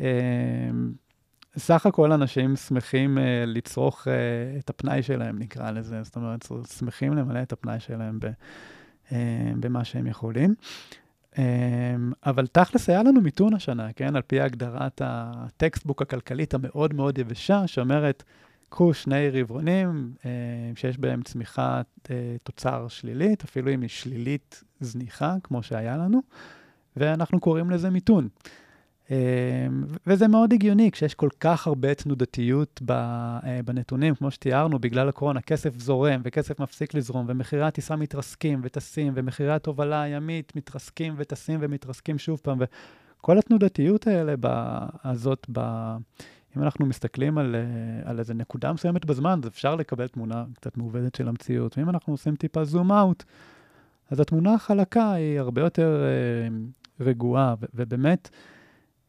אה, 0.00 0.06
סך 1.56 1.86
הכל 1.86 2.12
אנשים 2.12 2.56
שמחים 2.56 3.18
אה, 3.18 3.24
לצרוך 3.46 4.06
את 4.58 4.70
הפנאי 4.70 5.02
שלהם, 5.02 5.38
נקרא 5.38 5.70
לזה. 5.70 6.02
זאת 6.02 6.16
אומרת, 6.16 6.46
שמחים 6.78 7.12
למלא 7.12 7.42
את 7.42 7.52
הפנאי 7.52 7.80
שלהם 7.80 8.18
ב, 8.20 8.26
במה 9.60 9.84
שהם 9.84 10.06
יכולים. 10.06 10.54
אבל 12.26 12.46
תכלס 12.46 12.88
היה 12.90 13.02
לנו 13.02 13.20
מיתון 13.20 13.54
השנה, 13.54 13.92
כן? 13.92 14.16
על 14.16 14.22
פי 14.22 14.40
הגדרת 14.40 15.02
הטקסטבוק 15.04 16.02
הכלכלית 16.02 16.54
המאוד 16.54 16.94
מאוד 16.94 17.18
יבשה, 17.18 17.66
שאומרת, 17.66 18.22
קחו 18.70 18.94
שני 18.94 19.30
רבעונים 19.30 20.12
אה, 20.24 20.30
שיש 20.74 20.98
בהם 20.98 21.22
צמיחה 21.22 21.82
אה, 22.10 22.36
תוצר 22.44 22.88
שלילית, 22.88 23.44
אפילו 23.44 23.74
אם 23.74 23.80
היא 23.80 23.88
שלילית 23.88 24.64
זניחה, 24.80 25.34
כמו 25.42 25.62
שהיה 25.62 25.96
לנו, 25.96 26.20
ואנחנו 26.96 27.40
קוראים 27.40 27.70
לזה 27.70 27.90
מיתון. 27.90 28.28
ו- 29.10 29.16
וזה 30.06 30.28
מאוד 30.28 30.52
הגיוני, 30.52 30.90
כשיש 30.90 31.14
כל 31.14 31.28
כך 31.40 31.66
הרבה 31.66 31.94
תנודתיות 31.94 32.82
אה, 32.90 33.60
בנתונים, 33.64 34.14
כמו 34.14 34.30
שתיארנו, 34.30 34.78
בגלל 34.78 35.08
הקורונה, 35.08 35.40
כסף 35.40 35.78
זורם 35.78 36.20
וכסף 36.24 36.60
מפסיק 36.60 36.94
לזרום, 36.94 37.26
ומחירי 37.28 37.62
הטיסה 37.62 37.96
מתרסקים 37.96 38.60
וטסים, 38.64 39.12
ומחירי 39.16 39.52
התובלה 39.52 40.02
הימית 40.02 40.56
מתרסקים 40.56 41.14
וטסים 41.16 41.58
ומתרסקים 41.62 42.18
שוב 42.18 42.40
פעם, 42.42 42.58
וכל 42.60 43.38
התנודתיות 43.38 44.06
האלה 44.06 44.34
הזאת, 45.04 45.46
ב, 45.52 45.60
אם 46.56 46.62
אנחנו 46.62 46.86
מסתכלים 46.86 47.38
על, 47.38 47.54
אה, 47.54 48.10
על 48.10 48.18
איזה 48.18 48.34
נקודה 48.34 48.72
מסוימת 48.72 49.04
בזמן, 49.04 49.40
אז 49.42 49.48
אפשר 49.48 49.74
לקבל 49.74 50.08
תמונה 50.08 50.44
קצת 50.54 50.76
מעובדת 50.76 51.14
של 51.14 51.28
המציאות. 51.28 51.78
ואם 51.78 51.88
אנחנו 51.90 52.12
עושים 52.12 52.36
טיפה 52.36 52.64
זום 52.64 52.92
אאוט, 52.92 53.24
אז 54.10 54.20
התמונה 54.20 54.54
החלקה 54.54 55.12
היא 55.12 55.40
הרבה 55.40 55.60
יותר 55.60 56.02
אה, 56.04 56.56
רגועה, 57.06 57.54
ובאמת, 57.74 58.30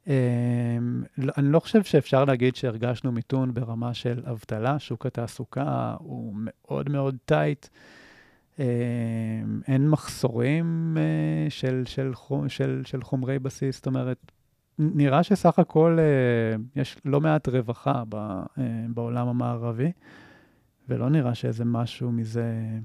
אני 0.07 1.51
לא 1.51 1.59
חושב 1.59 1.83
שאפשר 1.83 2.25
להגיד 2.25 2.55
שהרגשנו 2.55 3.11
מיתון 3.11 3.53
ברמה 3.53 3.93
של 3.93 4.23
אבטלה, 4.31 4.79
שוק 4.79 5.05
התעסוקה 5.05 5.95
הוא 5.99 6.33
מאוד 6.37 6.89
מאוד 6.89 7.17
טייט. 7.25 7.67
אה, 8.59 8.65
אין 9.67 9.89
מחסורים 9.89 10.97
אה, 10.99 11.49
של, 11.49 11.83
של, 11.85 12.11
של, 12.47 12.81
של 12.85 13.03
חומרי 13.03 13.39
בסיס, 13.39 13.75
זאת 13.75 13.87
אומרת, 13.87 14.31
נראה 14.79 15.23
שסך 15.23 15.59
הכל 15.59 15.97
אה, 15.99 16.81
יש 16.81 16.97
לא 17.05 17.21
מעט 17.21 17.47
רווחה 17.47 18.03
אה, 18.13 18.43
בעולם 18.89 19.27
המערבי, 19.27 19.91
ולא 20.89 21.09
נראה 21.09 21.35
שאיזה 21.35 21.65
משהו 21.65 22.11
מזה... 22.11 22.79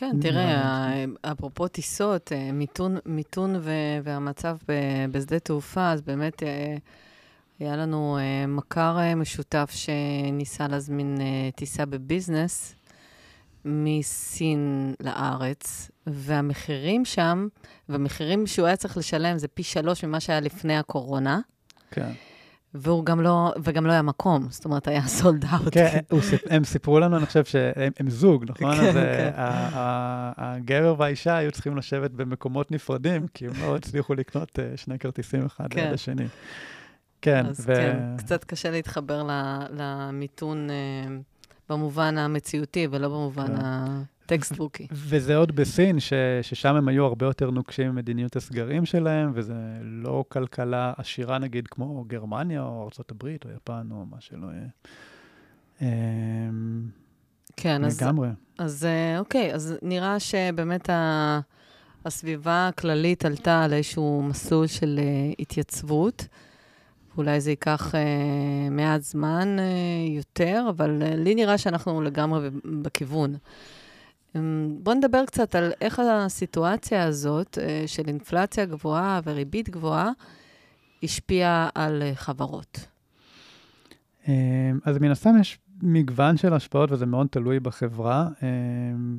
כן, 0.00 0.16
תראה. 0.20 0.60
ה- 1.22 1.32
אפרופו 1.32 1.68
טיסות, 1.68 2.32
אה, 2.32 2.52
מיתון, 2.52 2.96
מיתון 3.06 3.56
ו- 3.60 3.70
והמצב 4.04 4.56
ב- 4.68 5.06
בשדה 5.12 5.38
תעופה, 5.38 5.90
אז 5.92 6.00
באמת 6.02 6.42
אה, 6.42 6.76
היה 7.58 7.76
לנו 7.76 8.18
אה, 8.18 8.46
מכר 8.46 8.98
משותף 9.16 9.70
שניסה 9.74 10.68
להזמין 10.68 11.18
טיסה 11.54 11.86
בביזנס 11.86 12.74
מסין 13.64 14.94
לארץ, 15.00 15.90
והמחירים 16.06 17.04
שם, 17.04 17.48
והמחירים 17.88 18.46
שהוא 18.46 18.66
היה 18.66 18.76
צריך 18.76 18.96
לשלם 18.96 19.38
זה 19.38 19.48
פי 19.48 19.62
שלוש 19.62 20.04
ממה 20.04 20.20
שהיה 20.20 20.40
לפני 20.40 20.76
הקורונה, 20.76 21.40
כן. 21.90 22.12
והוא 22.74 23.04
גם 23.04 23.20
לא, 23.20 23.52
וגם 23.62 23.86
לא 23.86 23.92
היה 23.92 24.02
מקום, 24.02 24.46
זאת 24.50 24.64
אומרת, 24.64 24.88
היה 24.88 25.06
סולד 25.06 25.44
אאוט. 25.44 25.68
כן, 25.74 25.98
הם 26.50 26.64
סיפרו 26.64 27.00
לנו, 27.00 27.16
אני 27.16 27.26
חושב 27.26 27.44
שהם 27.44 27.92
הם 27.98 28.10
זוג, 28.10 28.44
נכון? 28.48 28.74
כן, 28.76 28.80
אז 28.88 28.96
אה, 28.96 29.14
כן. 29.16 29.30
ה- 29.36 29.68
ה- 29.74 30.32
הגבר 30.56 30.94
והאישה 30.98 31.36
היו 31.36 31.52
צריכים 31.52 31.76
לשבת 31.76 32.10
במקומות 32.10 32.70
נפרדים, 32.70 33.26
כי 33.34 33.46
הם 33.46 33.52
לא 33.60 33.76
הצליחו 33.76 34.14
לקנות 34.14 34.58
אה, 34.58 34.76
שני 34.76 34.98
כרטיסים 34.98 35.46
אחד 35.46 35.66
כן. 35.70 35.80
ליד 35.84 35.92
השני. 35.92 36.24
כן, 37.22 37.46
אז 37.46 37.60
ו- 37.68 37.74
כן, 37.74 37.98
קצת 38.18 38.44
קשה 38.44 38.70
להתחבר 38.70 39.22
למיתון 39.70 40.70
אה, 40.70 40.74
במובן 41.68 42.18
המציאותי 42.18 42.86
ולא 42.90 43.08
במובן 43.08 43.46
כן. 43.46 43.62
הטקסטבוקי. 44.32 44.86
וזה 44.92 45.36
עוד 45.36 45.56
בסין, 45.56 46.00
ש, 46.00 46.12
ששם 46.42 46.74
הם 46.74 46.88
היו 46.88 47.04
הרבה 47.04 47.26
יותר 47.26 47.50
נוקשים 47.50 47.86
עם 47.86 47.94
מדיניות 47.94 48.36
הסגרים 48.36 48.86
שלהם, 48.86 49.30
וזה 49.34 49.54
לא 49.82 50.24
כלכלה 50.28 50.92
עשירה 50.96 51.38
נגיד 51.38 51.66
כמו 51.66 52.04
גרמניה 52.06 52.62
או 52.62 52.82
ארה"ב 52.98 53.24
או 53.44 53.50
יפן 53.56 53.88
או 53.90 54.06
מה 54.06 54.20
שלא 54.20 54.46
יהיה. 54.46 54.68
אמ, 55.82 56.88
כן, 57.56 57.84
אז, 57.84 58.02
לגמרי. 58.02 58.28
אז 58.58 58.84
אה, 58.84 59.18
אוקיי, 59.18 59.54
אז 59.54 59.74
נראה 59.82 60.20
שבאמת 60.20 60.90
ה, 60.90 61.40
הסביבה 62.04 62.68
הכללית 62.68 63.24
עלתה 63.24 63.64
על 63.64 63.72
איזשהו 63.72 64.22
מסלול 64.22 64.66
של 64.66 65.00
אה, 65.02 65.32
התייצבות. 65.38 66.26
אולי 67.16 67.40
זה 67.40 67.50
ייקח 67.50 67.94
אה, 67.94 68.70
מעט 68.70 69.00
זמן 69.00 69.56
אה, 69.58 69.64
יותר, 70.16 70.66
אבל 70.68 71.02
אה, 71.02 71.16
לי 71.16 71.34
נראה 71.34 71.58
שאנחנו 71.58 72.02
לגמרי 72.02 72.48
בכיוון. 72.82 73.36
אמ, 74.36 74.76
בואו 74.82 74.96
נדבר 74.96 75.26
קצת 75.26 75.54
על 75.54 75.72
איך 75.80 75.98
הסיטואציה 75.98 77.04
הזאת 77.04 77.58
אה, 77.62 77.84
של 77.86 78.02
אינפלציה 78.06 78.64
גבוהה 78.64 79.20
וריבית 79.24 79.68
גבוהה 79.68 80.10
השפיעה 81.02 81.68
על 81.74 82.02
אה, 82.02 82.14
חברות. 82.14 82.86
אמ, 84.28 84.78
אז 84.84 84.98
מן 84.98 85.10
הסתם 85.10 85.40
יש 85.40 85.58
מגוון 85.82 86.36
של 86.36 86.54
השפעות 86.54 86.92
וזה 86.92 87.06
מאוד 87.06 87.26
תלוי 87.30 87.60
בחברה. 87.60 88.28
אמ, 88.42 89.18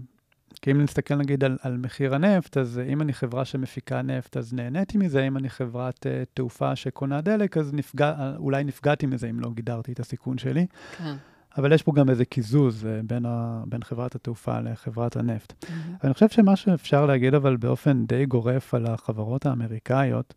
כי 0.61 0.71
אם 0.71 0.81
נסתכל 0.81 1.15
נגיד 1.15 1.43
על, 1.43 1.57
על 1.61 1.77
מחיר 1.77 2.15
הנפט, 2.15 2.57
אז 2.57 2.81
אם 2.87 3.01
אני 3.01 3.13
חברה 3.13 3.45
שמפיקה 3.45 4.01
נפט, 4.01 4.37
אז 4.37 4.53
נהניתי 4.53 4.97
מזה, 4.97 5.27
אם 5.27 5.37
אני 5.37 5.49
חברת 5.49 6.05
uh, 6.05 6.09
תעופה 6.33 6.75
שקונה 6.75 7.21
דלק, 7.21 7.57
אז 7.57 7.73
נפגע, 7.73 8.33
אולי 8.37 8.63
נפגעתי 8.63 9.05
מזה 9.05 9.29
אם 9.29 9.39
לא 9.39 9.49
גידרתי 9.53 9.91
את 9.91 9.99
הסיכון 9.99 10.37
שלי. 10.37 10.65
כן. 10.97 11.15
אבל 11.57 11.73
יש 11.73 11.83
פה 11.83 11.91
גם 11.95 12.09
איזה 12.09 12.25
קיזוז 12.25 12.83
uh, 12.83 12.87
בין, 13.07 13.25
ה, 13.25 13.63
בין 13.67 13.83
חברת 13.83 14.15
התעופה 14.15 14.59
לחברת 14.59 15.15
הנפט. 15.15 15.65
אני 16.03 16.13
חושב 16.13 16.29
שמה 16.29 16.55
שאפשר 16.55 17.05
להגיד, 17.05 17.33
אבל 17.33 17.57
באופן 17.57 18.05
די 18.05 18.25
גורף 18.25 18.73
על 18.73 18.85
החברות 18.85 19.45
האמריקאיות, 19.45 20.33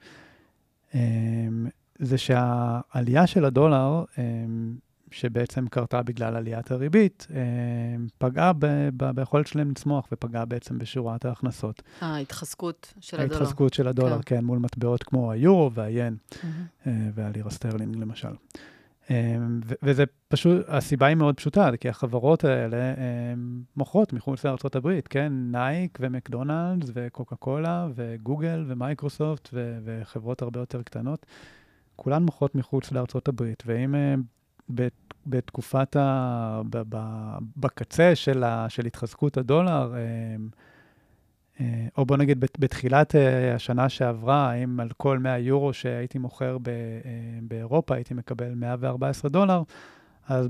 אמ, 0.95 1.67
זה 1.99 2.19
שהעלייה 2.19 3.27
של 3.27 3.45
הדולר, 3.45 4.05
אמ, 4.19 4.75
שבעצם 5.11 5.69
קרתה 5.69 6.03
בגלל 6.03 6.37
עליית 6.37 6.71
הריבית, 6.71 7.27
אמ, 7.31 8.07
פגעה 8.19 8.53
ב- 8.53 8.89
ב- 8.97 9.11
ביכולת 9.11 9.47
שלהם 9.47 9.71
לצמוח 9.71 10.09
ופגעה 10.13 10.45
בעצם 10.45 10.79
בשורת 10.79 11.25
ההכנסות. 11.25 11.83
ההתחזקות 12.01 12.95
של 13.01 13.21
הדולר. 13.21 13.35
ההתחזקות 13.35 13.75
של 13.75 13.89
הדולר, 13.89 14.23
כן. 14.23 14.37
כן, 14.37 14.45
מול 14.45 14.59
מטבעות 14.59 15.03
כמו 15.03 15.33
היורו 15.33 15.73
והיין 15.73 16.17
מהמם. 16.43 16.67
אה, 16.87 17.11
והלירה 17.15 17.51
סטרלינג 17.51 17.97
למשל. 17.97 18.35
וזה 19.83 20.05
פשוט, 20.29 20.65
הסיבה 20.69 21.07
היא 21.07 21.17
מאוד 21.17 21.37
פשוטה, 21.37 21.71
כי 21.81 21.89
החברות 21.89 22.45
האלה 22.45 22.95
מוכרות 23.77 24.13
מחוץ 24.13 24.45
לארה"ב, 24.45 25.01
כן? 25.11 25.33
נייק 25.33 25.99
ומקדונלדס 26.01 26.91
וקוקה 26.95 27.37
קולה 27.37 27.89
וגוגל 27.95 28.65
ומייקרוסופט 28.69 29.49
וחברות 29.85 30.43
הרבה 30.43 30.61
יותר 30.61 30.83
קטנות, 30.83 31.27
כולן 31.97 32.23
מוכרות 32.23 32.55
מחוץ 32.55 32.93
לארה"ב, 32.93 33.43
ואם 33.67 33.95
בתקופת 35.27 35.97
ה... 35.97 36.61
בקצה 37.57 38.15
של, 38.15 38.45
ה... 38.45 38.67
של 38.69 38.87
התחזקות 38.87 39.37
הדולר, 39.37 39.95
אה, 39.95 40.01
או 41.99 42.07
בוא 42.07 42.17
נגיד 42.17 42.45
בתחילת 42.59 43.15
אה, 43.15 43.55
השנה 43.55 43.89
שעברה, 43.89 44.51
האם 44.51 44.81
על 44.81 44.89
כל 44.97 45.19
100 45.19 45.39
יורו 45.39 45.73
שהייתי 45.73 46.19
מוכר 46.19 46.57
אה, 46.67 46.73
באירופה 47.43 47.95
הייתי 47.95 48.15
מקבל 48.15 48.55
114 48.55 49.31
דולר, 49.31 49.63
אז 50.29 50.49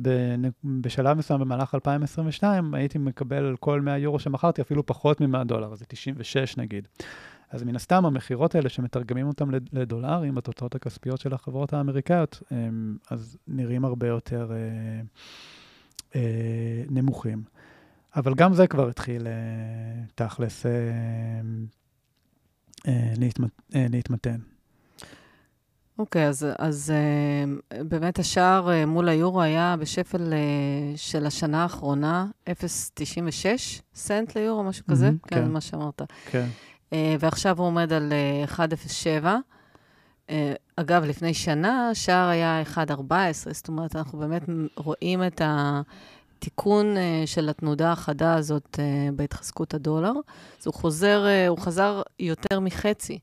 בשלב 0.64 1.16
מסוים 1.16 1.40
במהלך 1.40 1.74
2022 1.74 2.74
הייתי 2.74 2.98
מקבל 2.98 3.44
על 3.44 3.56
כל 3.56 3.80
100 3.80 3.98
יורו 3.98 4.18
שמכרתי 4.18 4.62
אפילו 4.62 4.86
פחות 4.86 5.20
מ-100 5.20 5.44
דולר, 5.44 5.74
זה 5.74 5.84
96 5.84 6.56
נגיד. 6.56 6.88
אז 7.50 7.62
מן 7.62 7.76
הסתם 7.76 8.06
המכירות 8.06 8.54
האלה 8.54 8.68
שמתרגמים 8.68 9.26
אותם 9.26 9.50
לדולרים, 9.72 10.38
התוצאות 10.38 10.74
הכספיות 10.74 11.20
של 11.20 11.34
החברות 11.34 11.72
האמריקאיות, 11.72 12.42
אז 13.10 13.36
נראים 13.48 13.84
הרבה 13.84 14.06
יותר 14.06 14.52
אה, 14.52 15.00
אה, 16.14 16.82
נמוכים. 16.90 17.42
אבל 18.16 18.34
גם 18.34 18.54
זה 18.54 18.66
כבר 18.66 18.88
התחיל, 18.88 19.26
אה, 19.26 19.32
תכלס, 20.14 20.66
אה, 20.66 20.72
אה, 22.88 23.14
להתמתן. 23.88 24.36
אוקיי, 25.98 26.26
okay, 26.26 26.28
אז, 26.28 26.46
אז 26.58 26.92
באמת 27.70 28.18
השער 28.18 28.86
מול 28.86 29.08
היורו 29.08 29.42
היה 29.42 29.76
בשפל 29.80 30.32
של 30.96 31.26
השנה 31.26 31.62
האחרונה, 31.62 32.26
0.96 32.50 32.52
סנט 33.94 34.36
ליורו, 34.36 34.64
משהו 34.64 34.86
כזה? 34.86 35.08
Mm-hmm, 35.08 35.28
כן, 35.28 35.36
כן, 35.36 35.50
מה 35.50 35.60
שאמרת. 35.60 36.02
כן. 36.30 36.46
ועכשיו 37.20 37.58
הוא 37.58 37.66
עומד 37.66 37.92
על 37.92 38.12
1.07. 40.28 40.32
אגב, 40.76 41.04
לפני 41.04 41.34
שנה 41.34 41.90
השער 41.90 42.28
היה 42.28 42.62
1.14, 42.74 43.12
זאת 43.52 43.68
אומרת, 43.68 43.96
אנחנו 43.96 44.18
באמת 44.18 44.42
רואים 44.76 45.26
את 45.26 45.40
ה... 45.40 45.80
התיקון 46.36 46.96
uh, 46.96 47.26
של 47.26 47.48
התנודה 47.48 47.92
החדה 47.92 48.34
הזאת 48.34 48.78
uh, 48.78 49.12
בהתחזקות 49.16 49.74
הדולר. 49.74 50.12
אז 50.60 50.66
הוא 50.66 50.74
חוזר, 50.74 51.24
uh, 51.24 51.48
הוא 51.48 51.58
חזר 51.58 52.02
יותר 52.20 52.60
מחצי, 52.60 53.18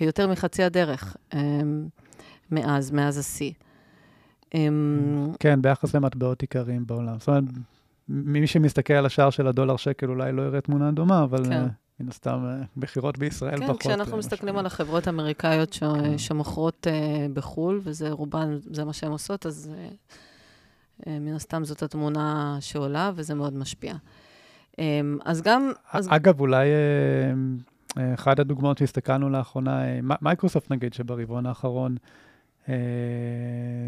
יותר 0.00 0.28
מחצי 0.28 0.62
הדרך 0.62 1.16
מאז, 2.50 2.90
מאז 2.90 3.18
השיא. 3.18 3.52
Um, 4.54 4.56
כן, 5.40 5.62
ביחס 5.62 5.94
למטבעות 5.94 6.40
עיקריים 6.40 6.86
בעולם. 6.86 7.18
זאת 7.18 7.28
אומרת, 7.28 7.44
מי 8.08 8.46
שמסתכל 8.46 8.92
על 8.94 9.06
השער 9.06 9.30
של 9.30 9.46
הדולר 9.46 9.76
שקל 9.76 10.08
אולי 10.08 10.32
לא 10.32 10.42
יראה 10.42 10.60
תמונה 10.60 10.90
דומה, 10.90 11.22
אבל 11.22 11.44
כן. 11.44 11.66
מן 12.00 12.08
הסתם 12.08 12.44
מכירות 12.76 13.18
בישראל 13.18 13.58
כן, 13.58 13.66
פחות. 13.66 13.82
כן, 13.82 13.88
כשאנחנו 13.88 14.16
מסתכלים 14.16 14.56
על 14.56 14.66
החברות 14.66 15.06
האמריקאיות 15.06 15.72
ש... 15.72 15.78
כן. 15.78 16.18
שמוכרות 16.18 16.86
uh, 16.86 17.32
בחו"ל, 17.32 17.80
וזה 17.84 18.10
רובן, 18.10 18.58
זה 18.70 18.84
מה 18.84 18.92
שהן 18.92 19.10
עושות, 19.10 19.46
אז... 19.46 19.70
Uh, 19.72 19.78
אה, 19.78 19.88
מן 21.06 21.34
הסתם 21.34 21.64
זאת 21.64 21.82
התמונה 21.82 22.56
שעולה, 22.60 23.10
וזה 23.14 23.34
מאוד 23.34 23.54
משפיע. 23.54 23.94
אמ, 24.78 25.18
אז 25.24 25.42
גם... 25.42 25.72
אז... 25.92 26.08
אגב, 26.10 26.40
אולי 26.40 26.68
אה, 26.68 28.02
אה, 28.02 28.14
אחת 28.14 28.38
הדוגמאות 28.38 28.78
שהסתכלנו 28.78 29.30
לאחרונה, 29.30 29.82
מייקרוסופט 30.02 30.70
נגיד, 30.70 30.92
שברבעון 30.94 31.46
האחרון 31.46 31.96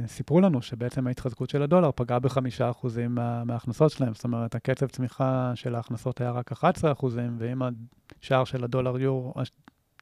סיפרו 0.07 0.41
לנו 0.41 0.63
שבעצם 0.63 1.07
ההתחזקות 1.07 1.51
של 1.51 1.63
הדולר 1.63 1.91
פגעה 1.95 2.19
בחמישה 2.19 2.71
אחוזים 2.71 3.15
מה, 3.15 3.45
מההכנסות 3.45 3.91
שלהם. 3.91 4.15
זאת 4.15 4.25
אומרת, 4.25 4.55
הקצב 4.55 4.87
צמיחה 4.87 5.53
של 5.55 5.75
ההכנסות 5.75 6.21
היה 6.21 6.31
רק 6.31 6.53
11 6.53 6.93
אחוזים, 6.93 7.37
ואם 7.39 7.63
השער 8.23 8.45
של 8.45 8.65
הדולר 8.65 8.99
יורו, 8.99 9.35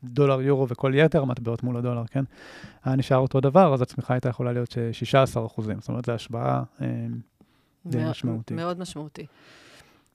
דולר, 0.04 0.40
יורו 0.40 0.68
וכל 0.68 0.92
יתר 0.94 1.22
המטבעות 1.22 1.62
מול 1.62 1.76
הדולר, 1.76 2.06
כן? 2.06 2.24
היה 2.84 2.96
נשאר 2.96 3.18
אותו 3.18 3.40
דבר, 3.40 3.74
אז 3.74 3.82
הצמיחה 3.82 4.14
הייתה 4.14 4.28
יכולה 4.28 4.52
להיות 4.52 4.76
16 4.92 5.46
אחוזים. 5.46 5.80
זאת 5.80 5.88
אומרת, 5.88 6.04
זו 6.04 6.12
השוואה 6.12 6.62
אה, 6.80 6.86
די 7.86 8.04
משמעותית. 8.04 8.56
מאוד 8.56 8.78
משמעותי. 8.78 9.26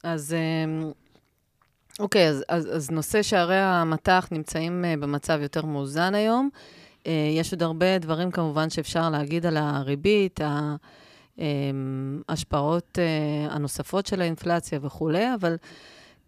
אז... 0.03 0.33
אה, 0.33 0.89
אוקיי, 1.99 2.29
אז, 2.29 2.43
אז, 2.49 2.75
אז 2.75 2.91
נושא 2.91 3.21
שערי 3.21 3.57
המטח 3.57 4.27
נמצאים 4.31 4.85
uh, 4.85 5.01
במצב 5.01 5.39
יותר 5.41 5.65
מאוזן 5.65 6.15
היום. 6.15 6.49
יש 7.37 7.51
עוד 7.51 7.63
הרבה 7.63 7.97
דברים 7.97 8.31
כמובן 8.31 8.69
שאפשר 8.69 9.09
להגיד 9.09 9.45
על 9.45 9.57
הריבית, 9.57 10.39
ההשפעות 12.29 12.99
הנוספות 13.49 14.05
של 14.05 14.21
האינפלציה 14.21 14.79
וכולי, 14.81 15.33
אבל 15.33 15.55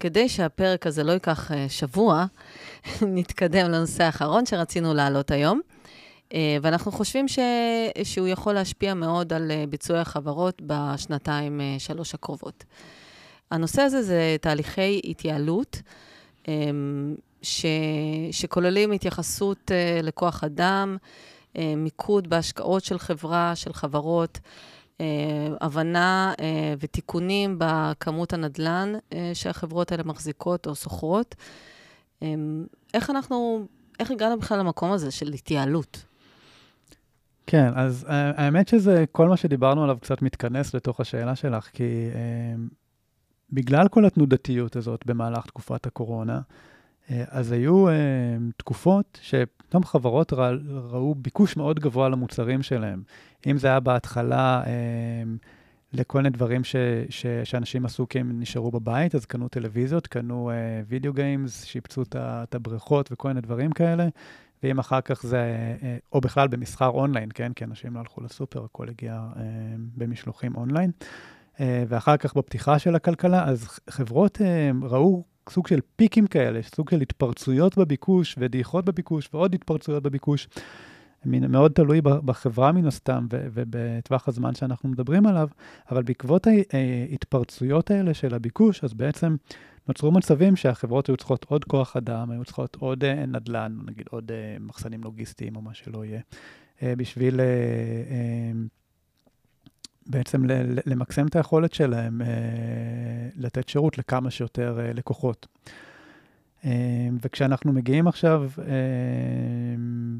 כדי 0.02 0.28
שהפרק 0.28 0.86
הזה 0.86 1.04
לא 1.04 1.12
ייקח 1.12 1.50
uh, 1.50 1.54
שבוע, 1.68 2.24
נתקדם 3.16 3.70
לנושא 3.70 4.04
האחרון 4.04 4.46
שרצינו 4.46 4.94
להעלות 4.94 5.30
היום. 5.30 5.60
Uh, 6.28 6.34
ואנחנו 6.62 6.92
חושבים 6.92 7.28
ש... 7.28 7.38
שהוא 8.04 8.28
יכול 8.28 8.52
להשפיע 8.52 8.94
מאוד 8.94 9.32
על 9.32 9.50
uh, 9.50 9.70
ביצועי 9.70 10.00
החברות 10.00 10.62
בשנתיים, 10.66 11.60
שלוש 11.78 12.14
הקרובות. 12.14 12.64
הנושא 13.50 13.82
הזה 13.82 14.02
זה 14.02 14.36
תהליכי 14.40 15.00
התייעלות, 15.04 15.82
um, 16.42 16.48
ש... 17.42 17.66
שכוללים 18.30 18.92
התייחסות 18.92 19.70
לכוח 20.02 20.44
אדם, 20.44 20.96
מיקוד 21.76 22.30
בהשקעות 22.30 22.84
של 22.84 22.98
חברה, 22.98 23.56
של 23.56 23.72
חברות, 23.72 24.38
אה, 24.38 24.48
הבנה 25.60 26.32
אה, 26.40 26.74
ותיקונים 26.80 27.56
בכמות 27.58 28.32
הנדל"ן 28.32 28.92
אה, 29.12 29.30
שהחברות 29.34 29.92
האלה 29.92 30.02
מחזיקות 30.02 30.66
או 30.66 30.74
שוכרות. 30.74 31.34
איך 32.94 33.10
אנחנו, 33.10 33.66
איך 34.00 34.10
הגענו 34.10 34.38
בכלל 34.38 34.58
למקום 34.58 34.92
הזה 34.92 35.10
של 35.10 35.32
התייעלות? 35.32 36.04
כן, 37.46 37.72
אז 37.74 38.06
האמת 38.08 38.68
שזה, 38.68 39.04
כל 39.12 39.28
מה 39.28 39.36
שדיברנו 39.36 39.84
עליו 39.84 39.98
קצת 40.00 40.22
מתכנס 40.22 40.74
לתוך 40.74 41.00
השאלה 41.00 41.36
שלך, 41.36 41.68
כי 41.72 42.08
בגלל 43.52 43.88
כל 43.88 44.04
התנודתיות 44.04 44.76
הזאת 44.76 45.06
במהלך 45.06 45.46
תקופת 45.46 45.86
הקורונה, 45.86 46.40
אז 47.28 47.52
היו 47.52 47.86
תקופות 48.56 49.18
שפתאום 49.22 49.84
חברות 49.84 50.32
ראו 50.90 51.14
ביקוש 51.14 51.56
מאוד 51.56 51.80
גבוה 51.80 52.08
למוצרים 52.08 52.62
שלהם. 52.62 53.02
אם 53.46 53.58
זה 53.58 53.68
היה 53.68 53.80
בהתחלה 53.80 54.62
אה, 54.66 55.22
לכל 55.92 56.18
מיני 56.18 56.30
דברים 56.30 56.64
ש, 56.64 56.76
ש, 57.08 57.26
שאנשים 57.44 57.84
עשו 57.84 58.08
כי 58.08 58.20
הם 58.20 58.40
נשארו 58.40 58.70
בבית, 58.70 59.14
אז 59.14 59.26
קנו 59.26 59.48
טלוויזיות, 59.48 60.06
קנו 60.06 60.50
אה, 60.50 60.54
וידאו 60.88 61.12
גיימס, 61.12 61.64
שיפצו 61.64 62.02
את 62.16 62.54
הבריכות 62.54 63.12
וכל 63.12 63.28
מיני 63.28 63.40
דברים 63.40 63.72
כאלה. 63.72 64.08
ואם 64.62 64.78
אחר 64.78 65.00
כך 65.00 65.22
זה, 65.22 65.38
אה, 65.82 65.96
או 66.12 66.20
בכלל 66.20 66.48
במסחר 66.48 66.88
אונליין, 66.88 67.28
כן? 67.34 67.52
כי 67.52 67.64
אנשים 67.64 67.94
לא 67.94 68.00
הלכו 68.00 68.20
לסופר, 68.20 68.64
הכל 68.64 68.88
הגיע 68.88 69.12
אה, 69.12 69.42
במשלוחים 69.96 70.56
אונליין. 70.56 70.90
אה, 71.60 71.84
ואחר 71.88 72.16
כך 72.16 72.34
בפתיחה 72.34 72.78
של 72.78 72.94
הכלכלה, 72.94 73.44
אז 73.44 73.78
חברות 73.90 74.40
אה, 74.42 74.70
ראו 74.82 75.24
סוג 75.50 75.66
של 75.66 75.80
פיקים 75.96 76.26
כאלה, 76.26 76.60
סוג 76.62 76.90
של 76.90 77.00
התפרצויות 77.00 77.78
בביקוש 77.78 78.36
ודעיכות 78.38 78.84
בביקוש 78.84 79.28
ועוד 79.32 79.54
התפרצויות 79.54 80.02
בביקוש. 80.02 80.48
מאוד 81.24 81.72
תלוי 81.72 82.00
בחברה 82.00 82.72
מן 82.72 82.86
הסתם 82.86 83.26
ובטווח 83.30 84.28
הזמן 84.28 84.54
שאנחנו 84.54 84.88
מדברים 84.88 85.26
עליו, 85.26 85.48
אבל 85.90 86.02
בעקבות 86.02 86.46
ההתפרצויות 87.10 87.90
האלה 87.90 88.14
של 88.14 88.34
הביקוש, 88.34 88.84
אז 88.84 88.94
בעצם 88.94 89.36
נוצרו 89.88 90.12
מצבים 90.12 90.56
שהחברות 90.56 91.06
היו 91.06 91.16
צריכות 91.16 91.46
עוד 91.48 91.64
כוח 91.64 91.96
אדם, 91.96 92.30
היו 92.30 92.44
צריכות 92.44 92.76
עוד 92.80 93.04
אה, 93.04 93.26
נדל"ן, 93.26 93.78
נגיד 93.86 94.06
עוד 94.10 94.32
אה, 94.32 94.56
מחסנים 94.60 95.04
לוגיסטיים 95.04 95.56
או 95.56 95.62
מה 95.62 95.74
שלא 95.74 96.04
יהיה, 96.04 96.20
אה, 96.82 96.96
בשביל 96.96 97.40
בעצם 100.06 100.42
למקסם 100.86 101.26
את 101.26 101.36
היכולת 101.36 101.74
שלהם 101.74 102.20
לתת 103.36 103.68
שירות 103.68 103.98
לכמה 103.98 104.30
שיותר 104.30 104.78
לקוחות. 104.94 105.46
אמ, 106.64 106.70
וכשאנחנו 107.22 107.72
מגיעים 107.72 108.08
עכשיו, 108.08 108.50